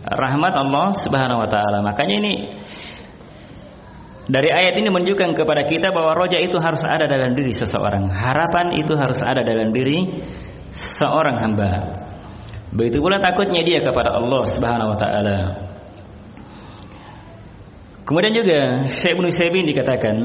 Rahmat 0.10 0.54
Allah 0.54 0.88
Subhanahu 1.00 1.42
wa 1.42 1.50
taala. 1.50 1.82
Makanya 1.82 2.16
ini 2.22 2.34
Dari 4.30 4.46
ayat 4.46 4.78
ini 4.78 4.94
menunjukkan 4.94 5.34
kepada 5.34 5.66
kita 5.66 5.90
bahwa 5.90 6.14
roja 6.14 6.38
itu 6.38 6.54
harus 6.62 6.86
ada 6.86 7.10
dalam 7.10 7.34
diri 7.34 7.50
seseorang. 7.50 8.14
Harapan 8.14 8.78
itu 8.78 8.94
harus 8.94 9.18
ada 9.26 9.42
dalam 9.42 9.74
diri 9.74 10.06
seorang 10.76 11.38
hamba. 11.40 11.72
Begitu 12.70 13.02
pula 13.02 13.18
takutnya 13.18 13.66
dia 13.66 13.82
kepada 13.82 14.14
Allah 14.14 14.42
Subhanahu 14.46 14.94
wa 14.94 14.98
taala. 15.00 15.38
Kemudian 18.06 18.34
juga 18.34 18.60
Syekh 18.90 19.18
Ibnu 19.18 19.30
Sa'ibin 19.30 19.66
dikatakan 19.70 20.18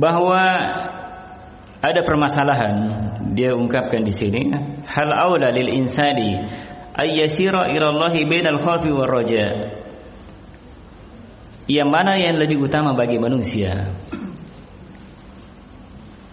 bahwa 0.00 0.40
ada 1.84 2.00
permasalahan 2.00 2.74
dia 3.36 3.52
ungkapkan 3.52 4.00
di 4.00 4.12
sini 4.16 4.48
hal 4.88 5.12
aula 5.12 5.52
lil 5.52 5.68
insani 5.84 6.40
ay 6.96 7.20
yasira 7.20 7.68
ila 7.68 7.92
Allah 7.92 8.16
bainal 8.24 8.64
khawfi 8.64 8.88
war 8.88 9.12
raja 9.12 9.76
yang 11.68 11.92
mana 11.92 12.16
yang 12.16 12.40
lebih 12.40 12.64
utama 12.64 12.96
bagi 12.96 13.20
manusia 13.20 13.92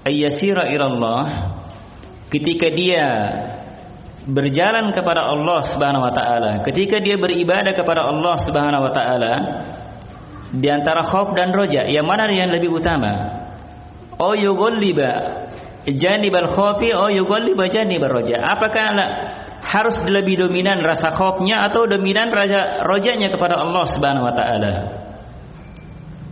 ay 0.08 0.16
yasira 0.24 0.72
ila 0.72 0.86
Allah 0.88 1.24
ketika 2.32 2.72
dia 2.72 3.08
berjalan 4.26 4.96
kepada 4.96 5.28
Allah 5.28 5.60
Subhanahu 5.68 6.08
wa 6.08 6.14
taala 6.14 6.52
ketika 6.64 7.04
dia 7.04 7.20
beribadah 7.20 7.76
kepada 7.76 8.08
Allah 8.08 8.36
Subhanahu 8.40 8.88
wa 8.88 8.92
taala 8.96 9.34
di 10.52 10.68
antara 10.68 11.04
khauf 11.04 11.36
dan 11.36 11.52
roja 11.56 11.88
yang 11.88 12.04
mana 12.04 12.28
yang 12.28 12.52
lebih 12.52 12.76
utama? 12.76 13.40
Oh 14.20 14.36
yughalliba 14.36 15.48
janibal 15.88 16.52
khawfi 16.54 16.94
oh 16.94 17.10
yughalliba 17.10 17.66
janibal 17.72 18.12
roja 18.12 18.38
apakah 18.38 18.94
harus 19.64 19.96
lebih 20.06 20.44
dominan 20.44 20.84
rasa 20.86 21.10
khaufnya 21.10 21.66
atau 21.66 21.88
dominan 21.88 22.30
raja 22.30 22.86
rojanya 22.86 23.32
kepada 23.34 23.58
Allah 23.58 23.84
Subhanahu 23.90 24.28
wa 24.28 24.34
taala? 24.38 24.74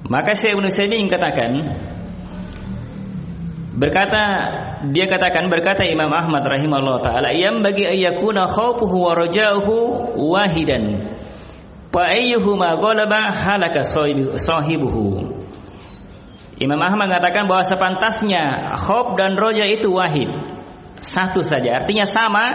Maka 0.10 0.34
Syekh 0.38 0.58
Ibnu 0.58 0.70
Saimin 0.74 1.06
katakan 1.10 1.52
berkata 3.78 4.24
dia 4.88 5.12
katakan 5.12 5.52
berkata 5.52 5.84
Imam 5.84 6.08
Ahmad 6.08 6.48
rahimahullah 6.48 7.04
taala 7.04 7.30
yang 7.36 7.60
bagi 7.60 7.84
ayyakuna 7.84 8.48
khaufuhu 8.48 8.96
wa 8.96 9.12
rajauhu 9.12 9.76
wahidan. 10.32 11.12
Fa 11.92 12.08
ayyuhuma 12.16 12.80
ghalaba 12.80 13.28
halaka 13.28 13.84
sahibuhu. 14.40 15.36
Imam 16.60 16.80
Ahmad 16.80 17.12
mengatakan 17.12 17.48
bahwa 17.52 17.64
sepantasnya 17.68 18.76
khauf 18.80 19.20
dan 19.20 19.36
roja 19.36 19.68
itu 19.68 19.92
wahid. 19.92 20.32
Satu 21.00 21.44
saja. 21.44 21.84
Artinya 21.84 22.08
sama 22.08 22.46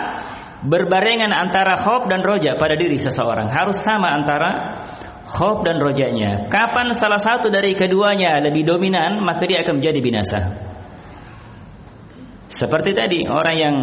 berbarengan 0.64 1.32
antara 1.32 1.76
khauf 1.76 2.08
dan 2.08 2.24
roja 2.24 2.56
pada 2.56 2.76
diri 2.76 2.96
seseorang. 2.96 3.52
Harus 3.52 3.80
sama 3.84 4.12
antara 4.16 4.80
khauf 5.28 5.64
dan 5.64 5.76
rojanya. 5.80 6.48
Kapan 6.48 6.92
salah 6.96 7.20
satu 7.20 7.52
dari 7.52 7.76
keduanya 7.76 8.40
lebih 8.40 8.64
dominan 8.64 9.20
maka 9.20 9.44
dia 9.44 9.60
akan 9.64 9.80
menjadi 9.80 10.00
binasa 10.04 10.73
seperti 12.54 12.90
tadi 12.94 13.20
orang 13.26 13.56
yang 13.58 13.76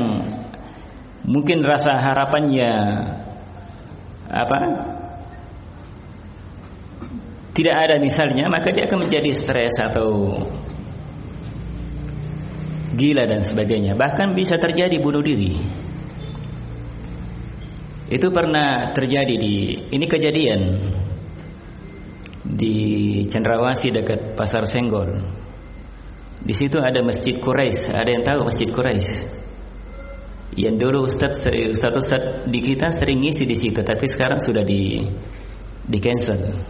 mungkin 1.28 1.60
rasa 1.60 2.00
harapannya 2.00 2.72
apa? 4.32 4.60
Tidak 7.52 7.76
ada 7.76 8.00
misalnya, 8.00 8.48
maka 8.48 8.72
dia 8.72 8.88
akan 8.88 9.04
menjadi 9.04 9.32
stres 9.36 9.76
atau 9.76 10.40
gila 12.96 13.28
dan 13.28 13.44
sebagainya. 13.44 14.00
Bahkan 14.00 14.32
bisa 14.40 14.56
terjadi 14.56 14.96
bunuh 15.04 15.20
diri. 15.20 15.60
Itu 18.12 18.32
pernah 18.32 18.96
terjadi 18.96 19.36
di 19.36 19.56
ini 19.92 20.06
kejadian 20.08 20.62
di 22.44 22.76
Cendrawasih 23.28 24.00
dekat 24.00 24.20
Pasar 24.36 24.64
Senggol. 24.68 25.41
Di 26.42 26.54
situ 26.58 26.82
ada 26.82 27.06
Masjid 27.06 27.38
Quraisy. 27.38 27.94
Ada 27.94 28.10
yang 28.10 28.24
tahu 28.26 28.40
Masjid 28.50 28.70
Quraisy? 28.74 29.14
Yang 30.58 30.76
dulu 30.84 30.98
Ustaz 31.08 31.40
Ustaz 31.48 31.94
Ustaz 31.96 32.24
di 32.50 32.60
kita 32.60 32.92
sering 32.92 33.24
ngisi 33.24 33.48
di 33.48 33.56
situ, 33.56 33.80
tapi 33.86 34.10
sekarang 34.10 34.42
sudah 34.42 34.66
di 34.66 35.06
di 35.86 35.98
cancel. 36.02 36.66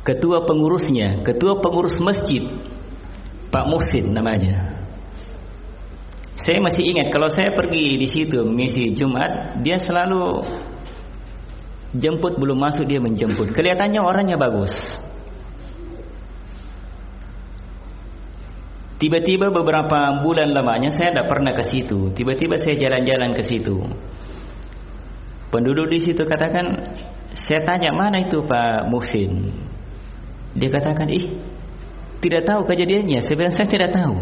Ketua 0.00 0.48
pengurusnya, 0.48 1.20
ketua 1.20 1.60
pengurus 1.60 2.00
masjid 2.00 2.40
Pak 3.52 3.64
Muhsin 3.68 4.16
namanya. 4.16 4.80
Saya 6.40 6.56
masih 6.64 6.88
ingat 6.88 7.12
kalau 7.12 7.28
saya 7.28 7.52
pergi 7.52 8.00
di 8.00 8.08
situ 8.08 8.40
misi 8.48 8.96
Jumat, 8.96 9.60
dia 9.60 9.76
selalu 9.76 10.40
jemput 12.00 12.40
belum 12.40 12.56
masuk 12.56 12.88
dia 12.88 13.02
menjemput. 13.02 13.52
Kelihatannya 13.52 14.00
orangnya 14.00 14.40
bagus. 14.40 14.72
Tiba-tiba 19.00 19.48
beberapa 19.48 20.20
bulan 20.20 20.52
lamanya 20.52 20.92
saya 20.92 21.16
tidak 21.16 21.32
pernah 21.32 21.56
ke 21.56 21.64
situ. 21.64 22.12
Tiba-tiba 22.12 22.60
saya 22.60 22.76
jalan-jalan 22.76 23.32
ke 23.32 23.40
situ. 23.40 23.80
Penduduk 25.48 25.88
di 25.88 26.04
situ 26.04 26.20
katakan, 26.20 26.92
saya 27.32 27.64
tanya 27.64 27.96
mana 27.96 28.20
itu 28.20 28.44
Pak 28.44 28.92
Muhsin. 28.92 29.56
Dia 30.52 30.68
katakan, 30.68 31.08
ih, 31.08 31.32
tidak 32.20 32.44
tahu 32.44 32.68
kejadiannya. 32.68 33.24
Sebenarnya 33.24 33.56
saya 33.56 33.68
tidak 33.72 33.90
tahu. 33.96 34.20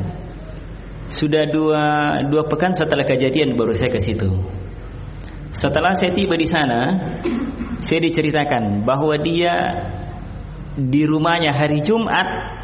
Sudah 1.10 1.50
dua 1.50 1.84
dua 2.30 2.46
pekan 2.46 2.70
setelah 2.70 3.02
kejadian 3.02 3.58
baru 3.58 3.74
saya 3.74 3.90
ke 3.90 3.98
situ. 3.98 4.30
Setelah 5.50 5.96
saya 5.98 6.14
tiba 6.14 6.38
di 6.38 6.46
sana, 6.46 6.80
saya 7.82 7.98
diceritakan 7.98 8.86
bahwa 8.86 9.16
dia 9.18 9.54
di 10.78 11.02
rumahnya 11.02 11.50
hari 11.50 11.82
Jumat 11.82 12.57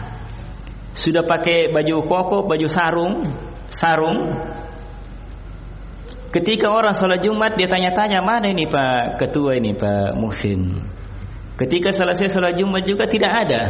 sudah 0.95 1.27
pakai 1.27 1.75
baju 1.75 2.07
koko, 2.07 2.39
baju 2.47 2.67
sarung, 2.71 3.27
sarung. 3.67 4.19
Ketika 6.31 6.71
orang 6.71 6.95
sholat 6.95 7.23
Jumat 7.23 7.55
dia 7.55 7.71
tanya-tanya 7.71 8.19
mana 8.19 8.51
ini 8.51 8.67
Pak 8.67 9.23
Ketua 9.23 9.55
ini 9.55 9.75
Pak 9.75 10.19
Muhsin. 10.19 10.83
Ketika 11.55 11.95
selesai 11.95 12.31
sholat 12.31 12.59
Jumat 12.59 12.83
juga 12.83 13.07
tidak 13.07 13.33
ada. 13.47 13.63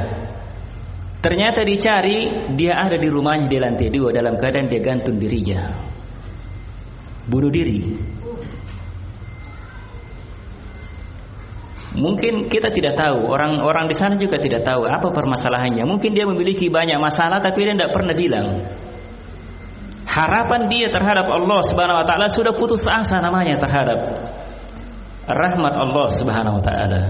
Ternyata 1.20 1.64
dicari 1.64 2.52
dia 2.52 2.76
ada 2.76 3.00
di 3.00 3.08
rumahnya 3.08 3.48
di 3.48 3.56
lantai 3.56 3.88
dua 3.88 4.12
dalam 4.12 4.37
keadaan 4.37 4.68
dia 4.68 4.80
gantung 4.84 5.16
dirinya. 5.16 5.60
Bunuh 7.24 7.48
diri. 7.48 7.80
Mungkin 11.94 12.50
kita 12.50 12.74
tidak 12.74 12.98
tahu, 12.98 13.30
orang-orang 13.30 13.87
di 13.87 13.94
sana 13.94 14.18
juga 14.18 14.35
tidak 14.42 14.66
tahu 14.66 14.83
apa 14.83 15.14
permasalahannya. 15.14 15.87
Mungkin 15.87 16.11
dia 16.11 16.26
memiliki 16.26 16.66
banyak 16.66 16.98
masalah 16.98 17.38
tapi 17.38 17.62
dia 17.62 17.74
tidak 17.78 17.94
pernah 17.94 18.14
bilang. 18.18 18.46
Harapan 20.02 20.66
dia 20.66 20.90
terhadap 20.90 21.30
Allah 21.30 21.61
Subhanahu 21.70 22.02
wa 22.02 22.07
taala 22.07 22.26
sudah 22.30 22.54
putus 22.54 22.83
asa 22.87 23.18
namanya 23.22 23.59
terhadap 23.59 23.98
rahmat 25.26 25.74
Allah 25.74 26.07
Subhanahu 26.18 26.59
wa 26.59 26.64
taala. 26.66 27.02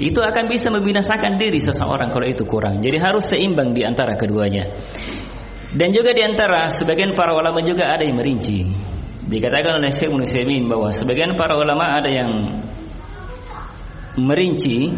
Itu 0.00 0.24
akan 0.24 0.50
bisa 0.50 0.72
membinasakan 0.72 1.38
diri 1.38 1.60
seseorang 1.60 2.10
kalau 2.10 2.26
itu 2.26 2.42
kurang. 2.48 2.80
Jadi 2.80 2.96
harus 2.96 3.28
seimbang 3.28 3.76
di 3.76 3.84
antara 3.86 4.16
keduanya. 4.18 4.72
Dan 5.74 5.92
juga 5.92 6.16
di 6.16 6.24
antara 6.24 6.66
sebagian 6.72 7.12
para 7.14 7.36
ulama 7.36 7.62
juga 7.62 7.92
ada 7.92 8.02
yang 8.02 8.18
merinci. 8.18 8.66
Dikatakan 9.28 9.78
oleh 9.78 9.92
Syekh 9.94 10.10
Muhammad 10.10 10.64
bahwa 10.66 10.88
sebagian 10.90 11.32
para 11.38 11.54
ulama 11.54 11.96
ada 11.98 12.10
yang 12.10 12.30
merinci 14.20 14.94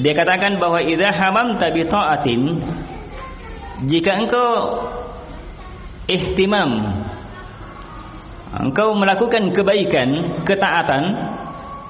dia 0.00 0.12
katakan 0.12 0.60
bahwa 0.60 0.82
idza 0.84 1.08
hamamta 1.08 1.72
bi 1.72 1.82
ta'atin 1.88 2.40
jika 3.88 4.10
engkau 4.20 4.52
ihtimam 6.08 6.70
engkau 8.56 8.92
melakukan 8.96 9.52
kebaikan 9.56 10.42
ketaatan 10.44 11.04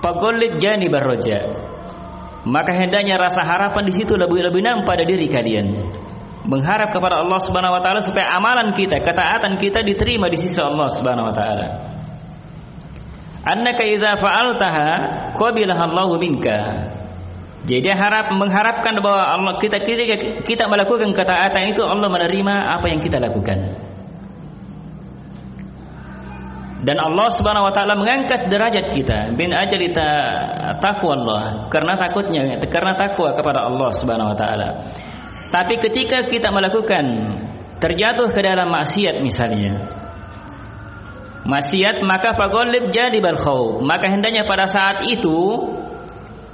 faqallid 0.03 0.59
janibar 0.62 1.03
raja 1.03 1.66
maka 2.46 2.71
hendaknya 2.79 3.19
rasa 3.19 3.42
harapan 3.42 3.90
di 3.90 3.92
situ 3.98 4.15
lebih 4.15 4.38
lebih 4.38 4.63
nampak 4.63 4.87
pada 4.87 5.02
diri 5.02 5.27
kalian. 5.27 5.67
Mengharap 6.46 6.94
kepada 6.94 7.19
Allah 7.19 7.42
Subhanahu 7.42 7.75
wa 7.75 7.83
taala 7.83 7.98
supaya 8.07 8.31
amalan 8.38 8.71
kita 8.71 9.02
ketaatan 9.02 9.59
kita 9.59 9.83
diterima 9.83 10.31
di 10.31 10.38
sisi 10.38 10.63
Allah 10.63 10.87
Subhanahu 10.94 11.27
wa 11.27 11.35
taala 11.35 11.67
annaka 13.47 13.83
idza 13.87 14.19
fa'altaha 14.19 14.88
qabilaha 15.38 15.83
Allahu 15.87 16.19
minka. 16.19 16.59
Jadi 17.67 17.90
harap 17.90 18.31
mengharapkan 18.31 18.94
bahwa 19.03 19.23
Allah 19.27 19.55
kita 19.59 19.83
ketika 19.83 20.15
kita 20.47 20.65
melakukan 20.71 21.11
ketaatan 21.11 21.75
itu 21.75 21.83
Allah 21.83 22.07
menerima 22.07 22.55
apa 22.79 22.87
yang 22.90 23.03
kita 23.03 23.19
lakukan. 23.19 23.87
Dan 26.87 27.03
Allah 27.03 27.29
Subhanahu 27.35 27.67
wa 27.67 27.75
taala 27.75 27.99
mengangkat 27.99 28.47
derajat 28.47 28.94
kita 28.94 29.35
bin 29.35 29.51
ajalita 29.51 30.07
taqwa 30.79 31.13
Allah. 31.19 31.42
Karena 31.67 31.99
takutnya 31.99 32.63
karena 32.71 32.94
takwa 32.94 33.35
kepada 33.35 33.67
Allah 33.67 33.90
Subhanahu 33.99 34.31
wa 34.31 34.38
taala. 34.38 34.69
Tapi 35.51 35.83
ketika 35.83 36.31
kita 36.31 36.55
melakukan 36.55 37.05
terjatuh 37.83 38.31
ke 38.31 38.40
dalam 38.47 38.71
maksiat 38.71 39.19
misalnya 39.19 39.96
maksiat 41.47 42.03
maka 42.03 42.35
fagolib 42.35 42.90
jadi 42.90 43.23
balkhau 43.23 43.79
maka 43.81 44.11
hendaknya 44.11 44.42
pada 44.44 44.67
saat 44.67 45.07
itu 45.07 45.63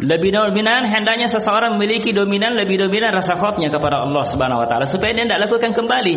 lebih 0.03 0.34
dominan 0.34 0.82
hendaknya 0.90 1.30
seseorang 1.30 1.78
memiliki 1.78 2.11
dominan 2.11 2.59
lebih 2.59 2.82
dominan 2.82 3.14
rasa 3.14 3.38
khaufnya 3.38 3.70
kepada 3.70 4.03
Allah 4.03 4.26
Subhanahu 4.26 4.66
wa 4.66 4.66
taala. 4.66 4.84
Supaya 4.90 5.14
dia 5.14 5.30
tidak 5.30 5.47
lakukan 5.47 5.70
kembali. 5.70 6.16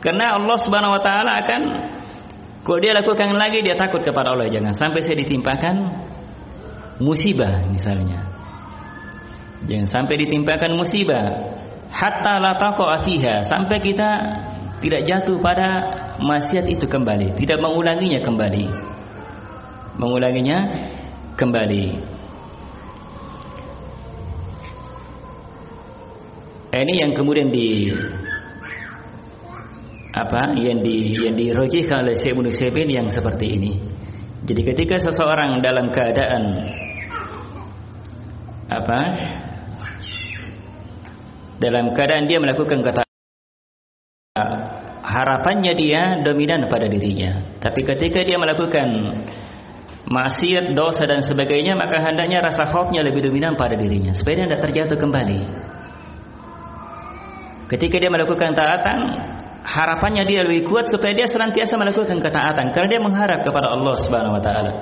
Karena 0.00 0.40
Allah 0.40 0.56
Subhanahu 0.56 0.96
wa 0.96 1.02
taala 1.04 1.44
akan 1.44 1.60
kalau 2.64 2.80
dia 2.80 2.96
lakukan 2.96 3.28
lagi 3.36 3.60
dia 3.60 3.76
takut 3.76 4.00
kepada 4.00 4.32
Allah. 4.32 4.48
Jangan 4.48 4.72
sampai 4.72 5.04
saya 5.04 5.20
ditimpakan 5.20 5.74
musibah 7.04 7.60
misalnya. 7.68 8.24
Jangan 9.68 9.86
sampai 9.88 10.14
ditimpakan 10.24 10.72
musibah. 10.72 11.52
Hatta 11.92 12.40
la 12.40 12.56
taqa 12.56 13.04
fiha. 13.04 13.44
Sampai 13.44 13.84
kita 13.84 14.08
tidak 14.80 15.04
jatuh 15.04 15.36
pada 15.44 15.68
maksiat 16.20 16.68
itu 16.68 16.84
kembali, 16.84 17.34
tidak 17.40 17.58
mengulanginya 17.58 18.20
kembali. 18.20 18.64
Mengulanginya 19.96 20.58
kembali. 21.36 21.84
Ini 26.70 26.94
yang 27.02 27.12
kemudian 27.18 27.50
di 27.50 27.90
apa 30.10 30.54
yang 30.58 30.82
di 30.82 31.18
yang 31.18 31.34
dirojihkan 31.34 32.06
oleh 32.06 32.14
Syekh 32.14 32.38
Sa'id 32.54 32.88
yang 32.88 33.10
seperti 33.10 33.46
ini. 33.58 33.72
Jadi 34.46 34.62
ketika 34.64 34.96
seseorang 35.02 35.60
dalam 35.60 35.90
keadaan 35.90 36.42
apa 38.70 39.00
dalam 41.58 41.92
keadaan 41.92 42.30
dia 42.30 42.38
melakukan 42.38 42.80
kata 42.86 43.09
harapannya 45.10 45.74
dia 45.74 46.22
dominan 46.22 46.70
pada 46.70 46.86
dirinya. 46.86 47.58
Tapi 47.58 47.82
ketika 47.82 48.22
dia 48.22 48.38
melakukan 48.38 48.86
maksiat, 50.06 50.74
dosa 50.78 51.06
dan 51.06 51.20
sebagainya, 51.22 51.74
maka 51.74 51.98
hendaknya 51.98 52.42
rasa 52.42 52.70
khaufnya 52.70 53.02
lebih 53.02 53.26
dominan 53.26 53.58
pada 53.58 53.74
dirinya 53.74 54.14
supaya 54.14 54.42
dia 54.42 54.46
tidak 54.46 54.62
terjatuh 54.70 54.98
kembali. 54.98 55.40
Ketika 57.70 57.96
dia 58.02 58.10
melakukan 58.10 58.50
taatan, 58.54 58.98
harapannya 59.62 60.26
dia 60.26 60.42
lebih 60.42 60.66
kuat 60.66 60.90
supaya 60.90 61.14
dia 61.14 61.30
senantiasa 61.30 61.78
melakukan 61.78 62.18
ketaatan 62.18 62.74
karena 62.74 62.88
dia 62.90 63.00
mengharap 63.02 63.46
kepada 63.46 63.70
Allah 63.70 63.94
Subhanahu 63.98 64.34
wa 64.38 64.42
taala. 64.42 64.72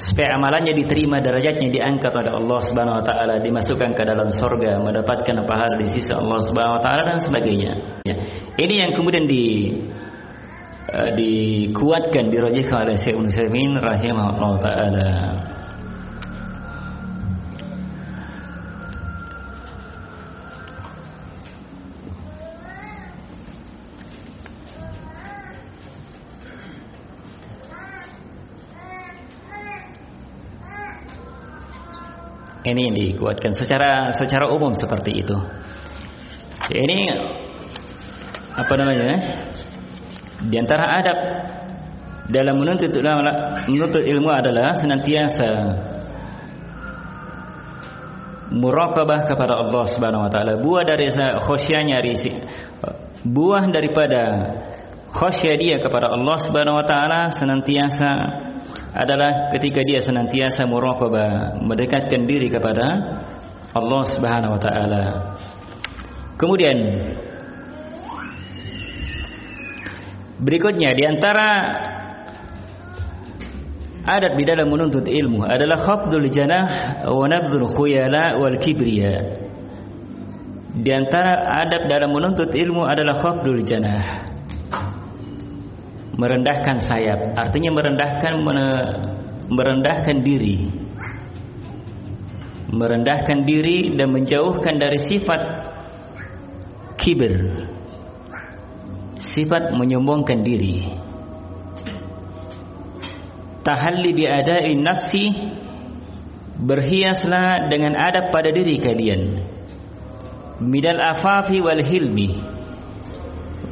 Supaya 0.00 0.40
amalannya 0.40 0.72
diterima, 0.72 1.20
derajatnya 1.20 1.68
diangkat 1.68 2.08
oleh 2.08 2.32
Allah 2.32 2.60
Subhanahu 2.64 2.98
wa 3.00 3.04
taala, 3.04 3.36
dimasukkan 3.36 3.92
ke 3.92 4.02
dalam 4.08 4.32
surga, 4.32 4.80
mendapatkan 4.80 5.44
pahala 5.44 5.76
di 5.76 5.84
sisi 5.84 6.08
Allah 6.16 6.40
Subhanahu 6.40 6.80
wa 6.80 6.82
taala 6.82 7.02
dan 7.04 7.18
sebagainya. 7.20 8.00
Ya. 8.08 8.16
Ini 8.56 8.74
yang 8.88 8.92
kemudian 8.96 9.28
di 9.28 9.76
uh, 10.88 11.10
dikuatkan 11.12 12.32
dirajihkan 12.32 12.88
oleh 12.88 12.96
Syekh 12.96 13.20
Utsaimin 13.20 13.76
rahimahullah 13.76 14.52
taala. 14.64 15.10
Ini 32.60 32.80
yang 32.92 32.96
dikuatkan 32.96 33.56
secara 33.56 34.12
secara 34.12 34.52
umum 34.52 34.76
seperti 34.76 35.24
itu. 35.24 35.36
Ini 36.68 36.98
apa 38.52 38.72
namanya? 38.76 39.16
Di 40.44 40.56
antara 40.60 41.00
adab 41.00 41.18
dalam 42.28 42.60
menuntut 42.60 42.92
ilmu, 42.92 43.22
menuntut 43.72 44.04
ilmu 44.04 44.28
adalah 44.28 44.76
senantiasa 44.76 45.48
muraqabah 48.50 49.30
kepada 49.30 49.56
Allah 49.56 49.84
Subhanahu 49.88 50.26
wa 50.26 50.30
taala. 50.30 50.58
Buah 50.60 50.84
dari 50.84 51.08
khasyanya 51.16 52.02
risi. 52.04 52.34
Buah 53.24 53.64
daripada 53.72 54.22
khasyah 55.16 55.54
dia 55.56 55.76
kepada 55.80 56.12
Allah 56.12 56.36
Subhanahu 56.44 56.76
wa 56.76 56.86
taala 56.86 57.20
senantiasa 57.32 58.10
adalah 58.90 59.54
ketika 59.54 59.86
dia 59.86 60.02
senantiasa 60.02 60.66
muraqabah 60.66 61.62
mendekatkan 61.62 62.26
diri 62.26 62.50
kepada 62.50 62.86
Allah 63.70 64.02
Subhanahu 64.10 64.58
wa 64.58 64.60
taala. 64.60 65.04
Kemudian 66.34 66.78
berikutnya 70.42 70.96
di 70.96 71.04
antara 71.06 71.48
adat 74.10 74.34
di 74.34 74.44
dalam 74.48 74.72
menuntut 74.72 75.06
ilmu 75.06 75.46
adalah 75.46 75.78
khafdul 75.78 76.26
janah 76.32 76.64
wa 77.06 77.26
nabdul 77.30 77.70
khuyala 77.70 78.42
wal 78.42 78.58
kibriya. 78.58 79.38
Di 80.70 80.90
antara 80.94 81.62
adab 81.66 81.90
dalam 81.90 82.10
menuntut 82.14 82.54
ilmu 82.54 82.86
adalah 82.86 83.18
khafdul 83.22 83.62
janah 83.62 84.29
merendahkan 86.14 86.82
sayap. 86.82 87.38
Artinya 87.38 87.70
merendahkan 87.74 88.34
merendahkan 89.50 90.16
diri. 90.22 90.70
Merendahkan 92.70 93.42
diri 93.46 93.94
dan 93.98 94.14
menjauhkan 94.14 94.78
dari 94.78 94.98
sifat 95.02 95.42
kibir. 97.02 97.66
Sifat 99.20 99.74
menyombongkan 99.74 100.40
diri. 100.46 100.86
Tahalli 103.60 104.16
bi 104.16 104.24
ada'i 104.24 104.72
nafsi 104.78 105.26
berhiaslah 106.56 107.68
dengan 107.68 107.92
adab 107.98 108.32
pada 108.32 108.48
diri 108.48 108.80
kalian. 108.80 109.22
Midal 110.60 111.00
afafi 111.00 111.60
wal 111.60 111.80
hilmi 111.84 112.36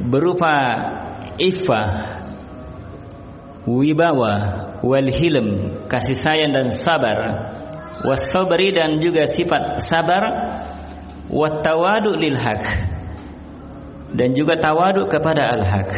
berupa 0.09 0.53
iffah 1.37 2.18
wibawa 3.69 4.33
wal 4.81 5.09
hilm 5.13 5.47
kasih 5.85 6.17
sayang 6.17 6.57
dan 6.57 6.73
sabar. 6.73 7.17
Wasabri 7.99 8.71
dan 8.73 8.97
juga 9.03 9.29
sifat 9.29 9.85
sabar. 9.85 10.23
Wat 11.29 11.61
tawadu 11.61 12.17
lil 12.17 12.33
haq 12.33 12.63
dan 14.17 14.33
juga 14.33 14.57
tawadu 14.57 15.05
kepada 15.05 15.53
al 15.53 15.61
haq. 15.61 15.91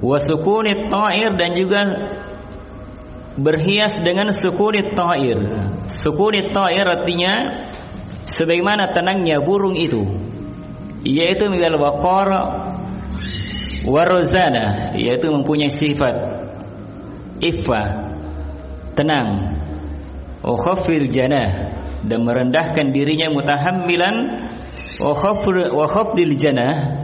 Wasukunit 0.00 0.88
ta'ir 0.88 1.36
dan 1.36 1.50
juga 1.52 1.80
berhias 3.36 4.00
dengan 4.00 4.32
sukunit 4.32 4.96
ta'ir. 4.96 5.36
Sukunit 6.00 6.56
ta'ir 6.56 6.86
artinya 6.88 7.34
sebagaimana 8.32 8.96
tenangnya 8.96 9.44
burung 9.44 9.76
itu 9.76 10.00
yaitu 11.02 11.50
mil 11.50 11.76
waqar 11.76 12.30
warozana 13.88 14.94
yaitu 14.98 15.30
mempunyai 15.30 15.72
sifat 15.72 16.14
iffa 17.42 17.82
tenang 18.94 19.58
ukhafil 20.42 21.08
janah 21.10 21.72
dan 22.02 22.26
merendahkan 22.26 22.90
dirinya 22.90 23.30
mutahammilan 23.30 24.16
wa 25.02 25.86
khafdil 25.86 26.34
janah 26.34 27.02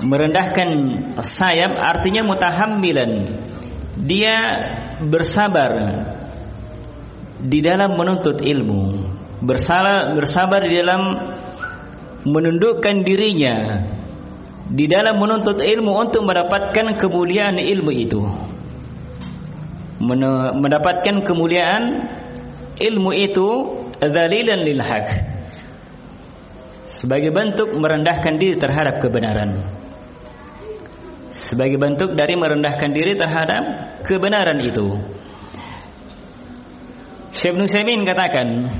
merendahkan 0.00 0.68
sayap 1.20 1.72
artinya 1.76 2.24
mutahammilan. 2.24 3.10
Dia 4.00 4.36
bersabar 5.04 5.70
di 7.40 7.60
dalam 7.60 7.96
menuntut 7.96 8.40
ilmu 8.40 9.12
bersalah 9.40 10.12
bersabar 10.12 10.60
di 10.64 10.76
dalam 10.76 11.02
menundukkan 12.28 13.00
dirinya 13.00 13.56
di 14.70 14.86
dalam 14.86 15.18
menuntut 15.18 15.58
ilmu 15.58 15.92
untuk 15.98 16.22
mendapatkan 16.22 16.94
kemuliaan 16.94 17.58
ilmu 17.58 17.90
itu. 17.90 18.22
Mendapatkan 20.00 21.26
kemuliaan 21.26 21.82
ilmu 22.78 23.10
itu 23.12 23.48
dzalilan 23.98 24.60
lil 24.62 24.80
haq. 24.80 25.06
Sebagai 26.86 27.34
bentuk 27.34 27.68
merendahkan 27.74 28.38
diri 28.38 28.56
terhadap 28.56 29.02
kebenaran. 29.02 29.50
Sebagai 31.30 31.78
bentuk 31.78 32.14
dari 32.14 32.38
merendahkan 32.38 32.90
diri 32.94 33.18
terhadap 33.18 33.62
kebenaran 34.06 34.58
itu. 34.62 34.86
Syekh 37.34 37.54
Nusaimin 37.58 38.02
katakan 38.06 38.70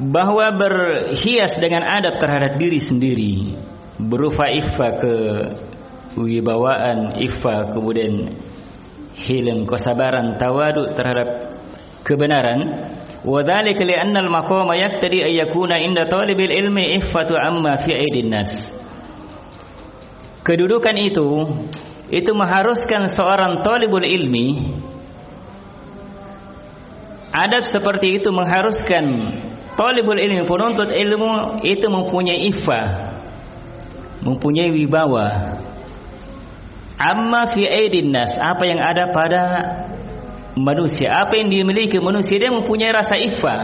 bahwa 0.00 0.50
berhias 0.54 1.54
dengan 1.62 1.86
adab 1.86 2.18
terhadap 2.18 2.58
diri 2.58 2.82
sendiri 2.82 3.34
berupa 3.98 4.50
ikhfa 4.50 4.88
ke 4.98 5.14
wibawaan 6.18 7.18
ikhfa 7.22 7.74
kemudian 7.74 8.34
hilm 9.14 9.66
kesabaran 9.70 10.38
tawadu 10.38 10.94
terhadap 10.98 11.28
kebenaran. 12.02 12.90
Anna 13.24 14.20
al 14.20 14.28
maqama 14.28 14.76
yaqtadi 14.76 15.24
an 15.24 15.32
yakuna 15.32 15.80
inda 15.80 16.04
talibil 16.12 16.52
ilmi 16.52 17.00
ikhfatu 17.00 17.32
amma 17.40 17.80
fi 17.80 17.96
aidin 17.96 18.28
nas. 18.28 18.52
Kedudukan 20.44 20.92
itu 21.00 21.28
itu 22.12 22.30
mengharuskan 22.36 23.08
seorang 23.08 23.64
talibul 23.64 24.04
ilmi 24.04 24.76
adab 27.32 27.64
seperti 27.64 28.20
itu 28.20 28.28
mengharuskan 28.28 29.04
talibul 29.74 30.18
ilmi 30.18 30.46
penuntut 30.46 30.90
ilmu 30.90 31.62
itu 31.66 31.86
mempunyai 31.90 32.50
iffah 32.54 33.14
mempunyai 34.24 34.72
wibawa. 34.72 35.60
Amma 36.96 37.52
fi 37.52 37.68
aidin 37.68 38.14
nas 38.14 38.32
apa 38.40 38.64
yang 38.64 38.80
ada 38.80 39.12
pada 39.12 39.42
manusia 40.56 41.10
apa 41.12 41.36
yang 41.36 41.52
dimiliki 41.52 42.00
manusia 42.00 42.40
dia 42.40 42.50
mempunyai 42.50 42.90
rasa 42.90 43.20
iffah. 43.20 43.62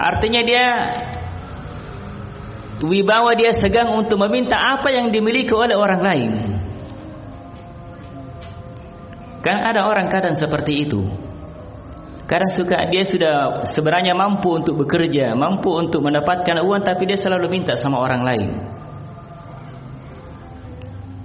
Artinya 0.00 0.40
dia 0.42 0.66
wibawa 2.80 3.36
dia 3.36 3.52
segang 3.52 3.92
untuk 3.92 4.16
meminta 4.16 4.56
apa 4.56 4.88
yang 4.90 5.12
dimiliki 5.12 5.52
oleh 5.52 5.76
orang 5.76 6.00
lain. 6.02 6.32
Kan 9.44 9.56
ada 9.60 9.84
orang 9.88 10.08
kadang 10.08 10.36
seperti 10.36 10.88
itu 10.88 11.29
kadang 12.30 12.50
suka 12.54 12.86
dia 12.86 13.02
sudah 13.02 13.66
sebenarnya 13.66 14.14
mampu 14.14 14.54
untuk 14.54 14.78
bekerja 14.86 15.34
mampu 15.34 15.74
untuk 15.74 16.06
mendapatkan 16.06 16.62
uang 16.62 16.86
tapi 16.86 17.10
dia 17.10 17.18
selalu 17.18 17.50
minta 17.50 17.74
sama 17.74 17.98
orang 17.98 18.22
lain 18.22 18.48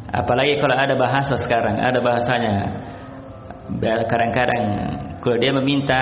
apalagi 0.09 0.57
kalau 0.57 0.73
ada 0.73 0.97
bahasa 0.97 1.37
sekarang 1.37 1.77
ada 1.77 2.01
bahasanya 2.01 2.55
kadang-kadang 4.09 4.63
kalau 5.21 5.37
dia 5.37 5.53
meminta 5.53 6.01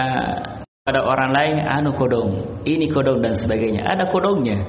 pada 0.88 1.04
orang 1.04 1.36
lain 1.36 1.56
anu 1.68 1.91
kodong 1.99 2.64
ini 2.64 2.88
kodong 2.88 3.20
dan 3.20 3.36
sebagainya 3.36 3.84
ada 3.84 4.08
kodongnya 4.08 4.64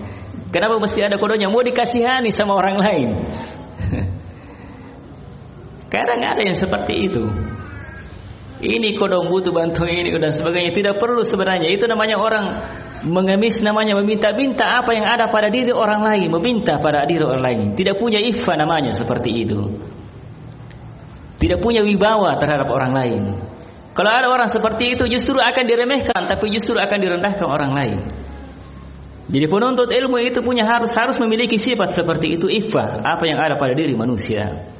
Kenapa 0.55 0.78
mesti 0.78 1.03
ada 1.03 1.18
kodoknya? 1.18 1.51
Mau 1.51 1.66
dikasihani 1.66 2.30
sama 2.30 2.55
orang 2.55 2.78
lain. 2.78 3.09
Kadang 5.95 6.22
ada 6.22 6.43
yang 6.47 6.55
seperti 6.55 7.11
itu. 7.11 7.26
Ini 8.64 8.96
kodok 8.96 9.28
butuh 9.28 9.52
bantu 9.52 9.84
ini 9.84 10.08
dan 10.08 10.32
sebagainya. 10.32 10.72
Tidak 10.72 10.94
perlu 10.96 11.20
sebenarnya. 11.28 11.68
Itu 11.68 11.84
namanya 11.84 12.16
orang 12.16 12.44
mengemis 13.04 13.60
namanya 13.60 13.92
meminta-minta 14.00 14.80
apa 14.80 14.96
yang 14.96 15.04
ada 15.04 15.28
pada 15.28 15.52
diri 15.52 15.68
orang 15.68 16.00
lain. 16.00 16.32
Meminta 16.32 16.80
pada 16.80 17.04
diri 17.04 17.20
orang 17.20 17.44
lain. 17.44 17.60
Tidak 17.76 18.00
punya 18.00 18.24
ifa 18.24 18.56
namanya 18.56 18.96
seperti 18.96 19.30
itu. 19.44 19.60
Tidak 21.36 21.60
punya 21.60 21.84
wibawa 21.84 22.40
terhadap 22.40 22.72
orang 22.72 22.92
lain. 22.96 23.22
Kalau 23.92 24.10
ada 24.10 24.32
orang 24.32 24.48
seperti 24.48 24.96
itu 24.96 25.04
justru 25.12 25.36
akan 25.36 25.64
diremehkan. 25.68 26.24
Tapi 26.24 26.48
justru 26.48 26.80
akan 26.80 26.98
direndahkan 26.98 27.44
orang 27.44 27.72
lain. 27.76 27.98
Jadi 29.24 29.46
penuntut 29.48 29.88
ilmu 29.88 30.20
itu 30.20 30.40
punya 30.44 30.68
harus 30.68 30.92
harus 30.92 31.16
memiliki 31.16 31.56
sifat 31.56 31.96
seperti 31.96 32.36
itu 32.36 32.44
iffah 32.48 33.00
apa 33.00 33.24
yang 33.24 33.40
ada 33.40 33.56
pada 33.56 33.72
diri 33.72 33.96
manusia. 33.96 34.72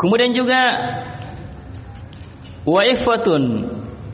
Kemudian 0.00 0.32
juga 0.32 0.60
wa 2.64 2.80
iffatun 2.88 3.42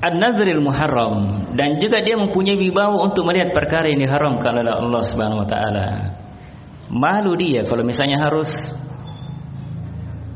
an-nazril 0.03 0.59
muharram 0.59 1.47
dan 1.55 1.79
juga 1.79 2.03
dia 2.03 2.19
mempunyai 2.19 2.59
wibawa 2.59 3.07
untuk 3.07 3.23
melihat 3.23 3.55
perkara 3.55 3.87
yang 3.87 4.03
diharamkan 4.03 4.67
oleh 4.67 4.73
Allah 4.75 5.03
Subhanahu 5.07 5.47
wa 5.47 5.49
taala. 5.49 5.87
Malu 6.91 7.39
dia 7.39 7.63
kalau 7.67 7.87
misalnya 7.87 8.19
harus 8.19 8.51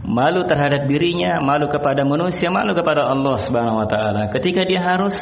malu 0.07 0.43
terhadap 0.47 0.87
dirinya, 0.91 1.39
malu 1.43 1.71
kepada 1.71 2.03
manusia, 2.03 2.51
malu 2.51 2.71
kepada 2.75 3.11
Allah 3.11 3.37
Subhanahu 3.43 3.83
wa 3.83 3.89
taala. 3.91 4.31
Ketika 4.31 4.63
dia 4.67 4.83
harus 4.83 5.15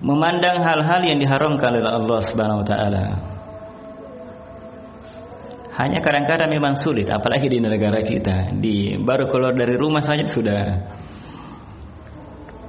memandang 0.00 0.62
hal-hal 0.64 1.02
yang 1.02 1.18
diharamkan 1.18 1.76
oleh 1.76 1.90
Allah 1.90 2.18
Subhanahu 2.24 2.62
wa 2.62 2.66
taala. 2.66 3.04
Hanya 5.80 6.04
kadang-kadang 6.04 6.52
memang 6.52 6.76
sulit 6.76 7.08
apalagi 7.08 7.48
di 7.48 7.56
negara 7.56 8.04
kita. 8.04 8.52
Di 8.60 9.00
baru 9.00 9.32
keluar 9.32 9.56
dari 9.56 9.80
rumah 9.80 10.04
saja 10.04 10.28
sudah 10.28 10.60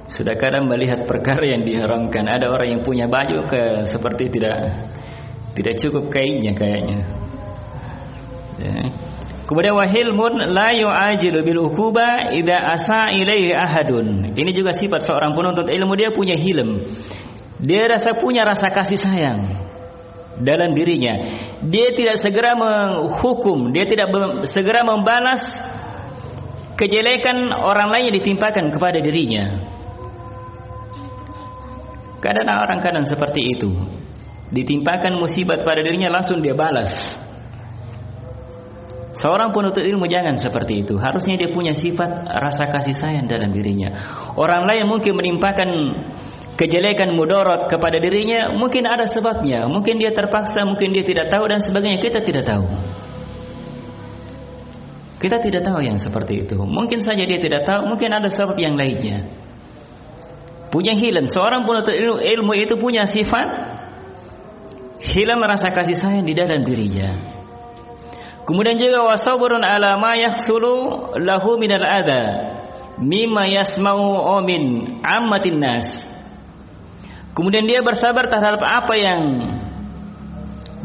sudah 0.08 0.34
kadang 0.40 0.64
melihat 0.64 1.04
perkara 1.04 1.44
yang 1.44 1.60
diharamkan. 1.68 2.24
Ada 2.24 2.48
orang 2.48 2.72
yang 2.72 2.80
punya 2.80 3.04
baju 3.12 3.44
ke 3.52 3.84
seperti 3.92 4.32
tidak 4.32 4.56
tidak 5.52 5.74
cukup 5.76 6.08
kainnya 6.08 6.56
kayaknya. 6.56 6.98
Ya. 8.64 8.72
Kemudian 9.44 9.76
wahilmun 9.76 10.48
la 10.48 10.72
yu'ajilu 10.72 11.44
bil 11.44 11.68
ukuba 11.68 12.32
idza 12.32 12.56
asa 12.56 13.12
ilaihi 13.12 13.52
ahadun. 13.52 14.32
Ini 14.32 14.50
juga 14.56 14.72
sifat 14.72 15.04
seorang 15.04 15.36
penuntut 15.36 15.68
ilmu 15.68 15.92
dia 16.00 16.08
punya 16.16 16.32
hilm. 16.32 16.88
Dia 17.60 17.92
rasa 17.92 18.16
punya 18.16 18.48
rasa 18.48 18.72
kasih 18.72 18.96
sayang 18.96 19.52
dalam 20.40 20.72
dirinya. 20.72 21.51
Dia 21.62 21.94
tidak 21.94 22.18
segera 22.18 22.58
menghukum, 22.58 23.70
dia 23.70 23.86
tidak 23.86 24.10
segera 24.50 24.82
membalas 24.82 25.42
kejelekan 26.74 27.54
orang 27.54 27.94
lain 27.94 28.10
yang 28.10 28.16
ditimpakan 28.18 28.74
kepada 28.74 28.98
dirinya. 28.98 29.62
Kadang 32.18 32.46
orang 32.46 32.78
kadang 32.82 33.06
seperti 33.06 33.54
itu. 33.58 33.70
Ditimpakan 34.50 35.18
musibah 35.18 35.58
pada 35.62 35.82
dirinya 35.82 36.10
langsung 36.10 36.42
dia 36.42 36.54
balas. 36.54 36.90
Seorang 39.12 39.54
penuntut 39.54 39.86
ilmu 39.86 40.10
jangan 40.10 40.34
seperti 40.34 40.82
itu. 40.82 40.98
Harusnya 40.98 41.38
dia 41.38 41.50
punya 41.54 41.70
sifat 41.70 42.26
rasa 42.26 42.66
kasih 42.66 42.96
sayang 42.96 43.26
dalam 43.30 43.54
dirinya. 43.54 43.94
Orang 44.34 44.66
lain 44.66 44.90
mungkin 44.90 45.14
menimpakan 45.14 45.68
kejelekan 46.56 47.16
mudarat 47.16 47.68
kepada 47.72 47.96
dirinya, 47.96 48.52
mungkin 48.52 48.84
ada 48.84 49.08
sebabnya. 49.08 49.64
Mungkin 49.68 49.96
dia 49.96 50.12
terpaksa, 50.12 50.64
mungkin 50.68 50.92
dia 50.92 51.04
tidak 51.04 51.32
tahu 51.32 51.44
dan 51.48 51.60
sebagainya. 51.64 51.98
Kita 52.00 52.20
tidak 52.20 52.44
tahu. 52.44 52.66
Kita 55.22 55.38
tidak 55.38 55.62
tahu 55.62 55.80
yang 55.86 56.02
seperti 56.02 56.42
itu. 56.42 56.58
Mungkin 56.58 56.98
saja 57.06 57.22
dia 57.22 57.38
tidak 57.38 57.62
tahu, 57.62 57.94
mungkin 57.94 58.10
ada 58.10 58.26
sebab 58.26 58.58
yang 58.58 58.74
lainnya. 58.74 59.30
Punya 60.74 60.98
hilang. 60.98 61.30
Seorang 61.30 61.62
penuntut 61.62 61.94
ilmu, 61.94 62.18
ilmu 62.18 62.52
itu 62.58 62.74
punya 62.80 63.06
sifat 63.06 63.46
hilang 64.98 65.38
rasa 65.44 65.70
kasih 65.70 65.94
sayang 65.94 66.26
di 66.26 66.34
dalam 66.34 66.66
dirinya. 66.66 67.38
Kemudian 68.42 68.74
juga 68.74 69.06
wasabrun 69.06 69.62
ala 69.62 69.94
ma 70.02 70.18
yahsulu 70.18 71.14
lahu 71.22 71.62
minal 71.62 71.86
adha 71.86 72.24
mimma 72.98 73.46
yasma'u 73.46 74.42
min 74.42 74.62
ammatin 75.06 75.62
nas. 75.62 75.86
Kemudian 77.32 77.64
dia 77.64 77.80
bersabar 77.80 78.28
terhadap 78.28 78.60
apa 78.60 78.94
yang 78.96 79.20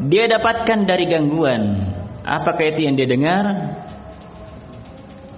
dia 0.08 0.32
dapatkan 0.32 0.88
dari 0.88 1.06
gangguan. 1.12 1.92
Apakah 2.24 2.72
itu 2.72 2.88
yang 2.88 2.96
dia 2.96 3.08
dengar? 3.08 3.44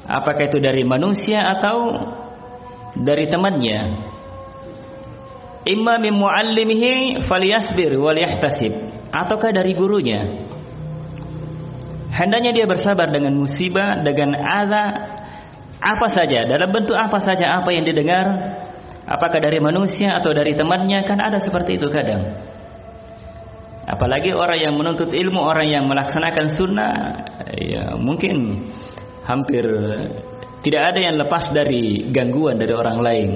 Apakah 0.09 0.49
itu 0.49 0.57
dari 0.57 0.81
manusia 0.85 1.49
atau 1.57 1.97
dari 2.97 3.29
temannya? 3.29 4.09
Imma 5.69 6.01
min 6.01 6.13
muallimihi 6.17 7.25
falyasbir 7.29 7.93
wal 7.97 8.17
yahtasib 8.17 8.73
ataukah 9.13 9.53
dari 9.53 9.77
gurunya? 9.77 10.49
hendaknya 12.19 12.51
dia 12.51 12.65
bersabar 12.67 13.07
dengan 13.07 13.31
musibah, 13.39 14.03
dengan 14.03 14.35
azab 14.35 14.91
apa 15.79 16.07
saja, 16.11 16.43
dalam 16.43 16.67
bentuk 16.75 16.99
apa 16.99 17.15
saja 17.23 17.63
apa 17.63 17.71
yang 17.71 17.87
didengar, 17.87 18.25
apakah 19.09 19.41
dari 19.41 19.57
manusia 19.57 20.21
atau 20.21 20.29
dari 20.29 20.53
temannya, 20.53 21.01
kan 21.09 21.17
ada 21.17 21.41
seperti 21.41 21.81
itu 21.81 21.89
kadang. 21.89 22.37
Apalagi 23.89 24.37
orang 24.37 24.61
yang 24.61 24.77
menuntut 24.77 25.09
ilmu, 25.09 25.41
orang 25.41 25.65
yang 25.65 25.89
melaksanakan 25.89 26.45
sunnah, 26.53 26.93
ya 27.57 27.97
mungkin 27.97 28.69
hampir 29.25 29.65
tidak 30.61 30.93
ada 30.93 30.99
yang 31.01 31.17
lepas 31.17 31.49
dari 31.49 32.05
gangguan 32.13 32.61
dari 32.61 32.73
orang 32.77 32.97
lain. 33.01 33.29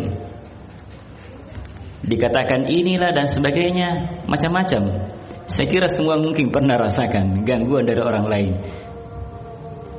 Dikatakan 2.03 2.69
inilah 2.69 3.15
dan 3.15 3.25
sebagainya, 3.25 4.21
macam-macam. 4.29 5.09
Saya 5.49 5.67
kira 5.67 5.87
semua 5.89 6.21
mungkin 6.21 6.53
pernah 6.53 6.77
rasakan 6.77 7.41
gangguan 7.47 7.89
dari 7.89 8.01
orang 8.03 8.25
lain. 8.29 8.53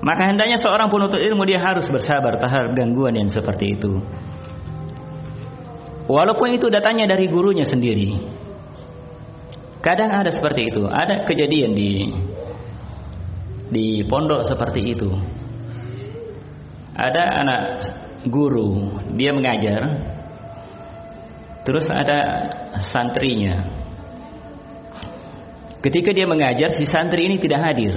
Maka 0.04 0.28
hendaknya 0.28 0.60
seorang 0.60 0.92
penuntut 0.92 1.16
ilmu 1.16 1.48
dia 1.48 1.56
harus 1.64 1.88
bersabar 1.88 2.36
terhadap 2.36 2.76
gangguan 2.76 3.16
yang 3.16 3.32
seperti 3.32 3.72
itu. 3.72 4.04
Walaupun 6.04 6.52
itu 6.52 6.68
datangnya 6.68 7.08
dari 7.08 7.32
gurunya 7.32 7.64
sendiri. 7.64 8.12
Kadang 9.80 10.12
ada 10.12 10.28
seperti 10.28 10.68
itu. 10.68 10.84
Ada 10.84 11.24
kejadian 11.24 11.72
di 11.72 12.12
di 13.72 13.86
pondok 14.04 14.44
seperti 14.44 14.80
itu. 14.92 15.08
Ada 16.94 17.24
anak 17.40 17.62
guru, 18.28 19.00
dia 19.16 19.32
mengajar. 19.32 19.82
Terus 21.64 21.88
ada 21.88 22.18
santrinya. 22.84 23.64
Ketika 25.80 26.12
dia 26.16 26.24
mengajar 26.28 26.72
si 26.76 26.84
santri 26.88 27.28
ini 27.28 27.36
tidak 27.36 27.60
hadir. 27.60 27.96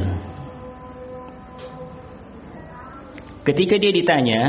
Ketika 3.47 3.79
dia 3.79 3.91
ditanya, 3.95 4.41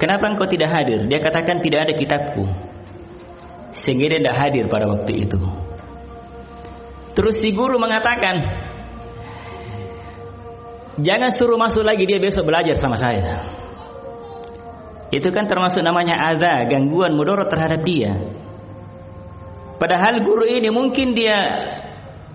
"Kenapa 0.00 0.32
engkau 0.32 0.48
tidak 0.48 0.72
hadir?" 0.72 1.04
Dia 1.04 1.20
katakan, 1.20 1.60
"Tidak 1.60 1.76
ada 1.76 1.92
kitabku." 1.92 2.69
Sehingga 3.74 4.16
dia 4.16 4.18
tidak 4.18 4.36
hadir 4.38 4.64
pada 4.66 4.90
waktu 4.90 5.28
itu. 5.28 5.40
Terus 7.14 7.38
si 7.38 7.54
guru 7.54 7.78
mengatakan, 7.78 8.68
Jangan 11.00 11.30
suruh 11.32 11.56
masuk 11.56 11.80
lagi 11.80 12.04
dia 12.04 12.20
besok 12.20 12.50
belajar 12.50 12.76
sama 12.76 12.98
saya. 13.00 13.56
Itu 15.10 15.32
kan 15.32 15.48
termasuk 15.48 15.80
namanya 15.82 16.14
azab, 16.34 16.70
gangguan 16.70 17.16
mudarat 17.16 17.48
terhadap 17.50 17.82
dia. 17.82 18.14
Padahal 19.80 20.22
guru 20.22 20.44
ini 20.44 20.68
mungkin 20.68 21.16
dia 21.16 21.38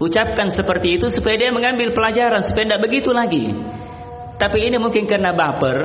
ucapkan 0.02 0.50
seperti 0.50 1.00
itu 1.00 1.08
supaya 1.14 1.40
dia 1.40 1.52
mengambil 1.54 1.94
pelajaran 1.94 2.42
supaya 2.42 2.74
tidak 2.74 2.84
begitu 2.84 3.14
lagi. 3.14 3.54
Tapi 4.36 4.68
ini 4.68 4.76
mungkin 4.76 5.08
karena 5.08 5.32
baper, 5.32 5.78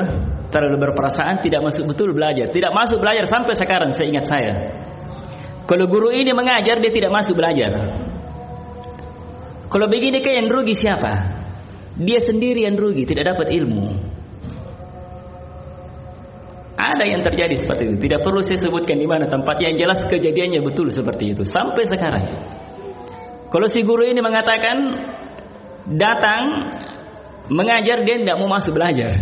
terlalu 0.50 0.90
berperasaan 0.90 1.38
tidak 1.44 1.62
masuk 1.62 1.94
betul 1.94 2.10
belajar, 2.10 2.50
tidak 2.50 2.74
masuk 2.74 2.98
belajar 2.98 3.28
sampai 3.28 3.54
sekarang 3.54 3.94
seingat 3.94 4.26
saya. 4.26 4.54
Kalau 5.70 5.86
guru 5.86 6.10
ini 6.10 6.34
mengajar 6.34 6.82
dia 6.82 6.90
tidak 6.90 7.14
masuk 7.14 7.38
belajar. 7.38 7.70
Kalau 9.70 9.86
begini 9.86 10.18
kan 10.18 10.34
yang 10.34 10.50
rugi 10.50 10.74
siapa? 10.74 11.38
Dia 11.94 12.18
sendiri 12.18 12.66
yang 12.66 12.74
rugi, 12.74 13.06
tidak 13.06 13.38
dapat 13.38 13.54
ilmu. 13.54 13.86
Ada 16.74 17.06
yang 17.06 17.22
terjadi 17.22 17.54
seperti 17.54 17.86
itu. 17.86 17.96
Tidak 18.02 18.18
perlu 18.18 18.42
saya 18.42 18.58
sebutkan 18.66 18.98
di 18.98 19.06
mana 19.06 19.30
tempatnya. 19.30 19.70
Yang 19.70 19.78
jelas 19.86 20.00
kejadiannya 20.10 20.60
betul 20.66 20.90
seperti 20.90 21.38
itu. 21.38 21.46
Sampai 21.46 21.86
sekarang. 21.86 22.24
Kalau 23.46 23.66
si 23.70 23.86
guru 23.86 24.02
ini 24.02 24.18
mengatakan 24.18 24.76
datang 25.86 26.42
mengajar 27.46 28.02
dia 28.02 28.18
tidak 28.26 28.36
mau 28.42 28.50
masuk 28.50 28.74
belajar. 28.74 29.12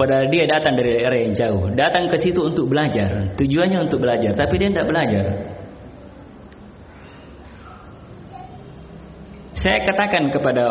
Padahal 0.00 0.32
dia 0.32 0.48
datang 0.48 0.80
dari 0.80 0.96
daerah 0.96 1.18
yang 1.20 1.36
jauh. 1.36 1.68
Datang 1.76 2.08
ke 2.08 2.16
situ 2.16 2.40
untuk 2.40 2.72
belajar. 2.72 3.36
Tujuannya 3.36 3.84
untuk 3.84 4.00
belajar. 4.00 4.32
Tapi 4.32 4.54
dia 4.56 4.72
tidak 4.72 4.88
belajar. 4.88 5.24
Saya 9.52 9.84
katakan 9.84 10.32
kepada 10.32 10.64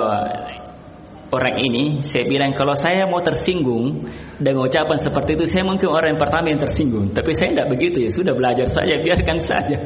orang 1.29 1.61
ini, 1.61 2.01
saya 2.01 2.25
bilang 2.25 2.57
kalau 2.57 2.73
saya 2.73 3.05
mau 3.05 3.21
tersinggung 3.21 4.09
dengan 4.41 4.65
ucapan 4.65 4.97
seperti 4.97 5.37
itu, 5.37 5.45
saya 5.45 5.61
mungkin 5.61 5.93
orang 5.93 6.17
yang 6.17 6.21
pertama 6.25 6.49
yang 6.49 6.57
tersinggung. 6.57 7.13
Tapi 7.13 7.29
saya 7.37 7.53
tidak 7.53 7.69
begitu 7.69 8.01
ya, 8.01 8.09
sudah 8.09 8.33
belajar 8.33 8.65
saja, 8.73 8.97
biarkan 9.05 9.37
saja. 9.45 9.77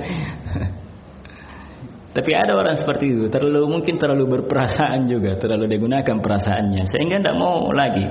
Tapi 2.16 2.32
ada 2.32 2.56
orang 2.56 2.80
seperti 2.80 3.12
itu, 3.12 3.26
terlalu 3.28 3.76
mungkin 3.76 4.00
terlalu 4.00 4.40
berperasaan 4.40 5.04
juga, 5.10 5.36
terlalu 5.36 5.68
digunakan 5.68 6.16
perasaannya, 6.24 6.88
sehingga 6.88 7.20
tidak 7.20 7.36
mau 7.36 7.74
lagi. 7.76 8.08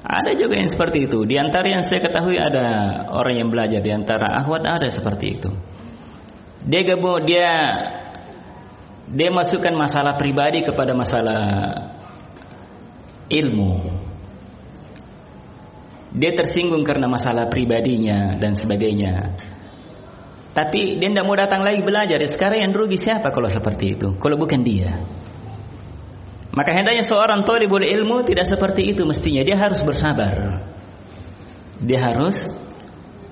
Ada 0.00 0.32
juga 0.32 0.56
yang 0.56 0.70
seperti 0.72 1.04
itu. 1.04 1.28
Di 1.28 1.36
antara 1.36 1.68
yang 1.68 1.84
saya 1.84 2.00
ketahui 2.00 2.40
ada 2.40 2.66
orang 3.12 3.36
yang 3.36 3.48
belajar 3.52 3.84
di 3.84 3.92
antara 3.92 4.32
akhwat 4.40 4.64
ada 4.64 4.88
seperti 4.88 5.26
itu. 5.36 5.50
Dia 6.64 6.80
gabung 6.84 7.24
dia 7.24 7.48
dia 9.10 9.28
masukkan 9.28 9.74
masalah 9.76 10.16
pribadi 10.16 10.64
kepada 10.64 10.96
masalah 10.96 11.42
ilmu. 13.28 13.72
Dia 16.10 16.34
tersinggung 16.34 16.82
karena 16.82 17.06
masalah 17.06 17.46
pribadinya 17.52 18.34
dan 18.40 18.56
sebagainya. 18.56 19.36
Tapi 20.50 20.98
dia 20.98 21.08
tidak 21.12 21.26
mau 21.28 21.38
datang 21.38 21.62
lagi 21.62 21.78
belajar. 21.84 22.18
Sekarang 22.26 22.58
yang 22.58 22.72
rugi 22.74 22.98
siapa 22.98 23.30
kalau 23.30 23.46
seperti 23.46 23.94
itu? 23.94 24.18
Kalau 24.18 24.34
bukan 24.34 24.66
dia. 24.66 25.19
Maka 26.50 26.74
hendaknya 26.74 27.06
seorang 27.06 27.46
boleh 27.46 27.86
ilmu 27.94 28.26
tidak 28.26 28.50
seperti 28.50 28.90
itu 28.90 29.06
mestinya. 29.06 29.46
Dia 29.46 29.54
harus 29.54 29.78
bersabar. 29.86 30.34
Dia 31.78 32.00
harus 32.10 32.36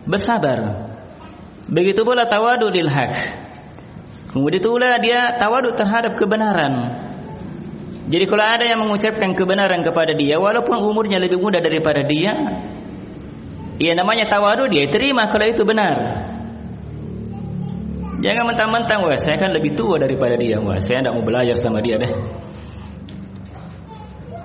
bersabar. 0.07 0.89
Begitu 1.67 2.01
pula 2.07 2.31
tawadu 2.31 2.71
lil 2.71 2.87
haq. 2.87 3.13
Kemudian 4.33 4.61
itulah 4.61 5.01
dia 5.03 5.35
tawadu 5.35 5.75
terhadap 5.75 6.15
kebenaran. 6.15 6.95
Jadi 8.09 8.25
kalau 8.25 8.45
ada 8.45 8.65
yang 8.65 8.81
mengucapkan 8.81 9.37
kebenaran 9.37 9.85
kepada 9.85 10.17
dia 10.17 10.41
walaupun 10.41 10.81
umurnya 10.81 11.21
lebih 11.21 11.37
muda 11.37 11.61
daripada 11.61 12.01
dia, 12.07 12.33
ia 13.77 13.93
namanya 13.93 14.31
tawadu 14.31 14.71
dia 14.73 14.89
terima 14.89 15.29
kalau 15.29 15.45
itu 15.45 15.61
benar. 15.67 16.25
Jangan 18.19 18.45
mentang-mentang 18.51 19.05
saya 19.21 19.37
kan 19.39 19.53
lebih 19.53 19.77
tua 19.77 20.01
daripada 20.01 20.35
dia, 20.41 20.59
wah 20.59 20.81
saya 20.83 21.05
tidak 21.05 21.15
mau 21.15 21.23
belajar 21.23 21.55
sama 21.61 21.85
dia 21.85 22.01
deh. 22.01 22.13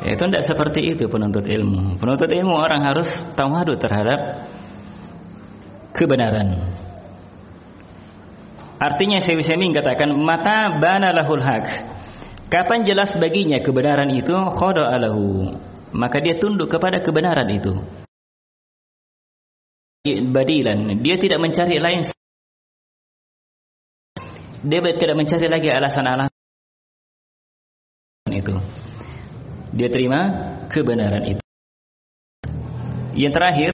Itu 0.03 0.19
tidak 0.27 0.43
seperti 0.43 0.93
itu 0.93 1.07
penuntut 1.07 1.47
ilmu. 1.47 1.95
Penuntut 1.95 2.27
ilmu 2.27 2.51
orang 2.51 2.83
harus 2.83 3.07
tawadu 3.39 3.79
terhadap 3.79 4.51
kebenaran. 5.95 6.75
Artinya 8.83 9.23
saya 9.23 9.39
bisa 9.39 9.55
mengatakan 9.55 10.11
mata 10.11 10.75
bana 10.75 11.15
lahul 11.15 11.39
haq. 11.39 11.87
Kapan 12.51 12.83
jelas 12.83 13.15
baginya 13.15 13.63
kebenaran 13.63 14.11
itu 14.11 14.35
khada'alahu 14.35 15.55
maka 15.93 16.17
dia 16.19 16.35
tunduk 16.41 16.67
kepada 16.67 16.99
kebenaran 16.99 17.47
itu. 17.53 17.73
Badilan 20.03 20.99
dia 20.99 21.15
tidak 21.15 21.39
mencari 21.39 21.79
lain 21.79 22.03
dia 24.67 24.79
tidak 24.99 25.15
mencari 25.15 25.47
lagi 25.47 25.71
alasan-alasan 25.71 26.31
itu. 28.35 28.55
Dia 29.73 29.89
terima 29.89 30.21
kebenaran 30.69 31.33
itu. 31.33 31.41
Yang 33.17 33.33
terakhir 33.33 33.71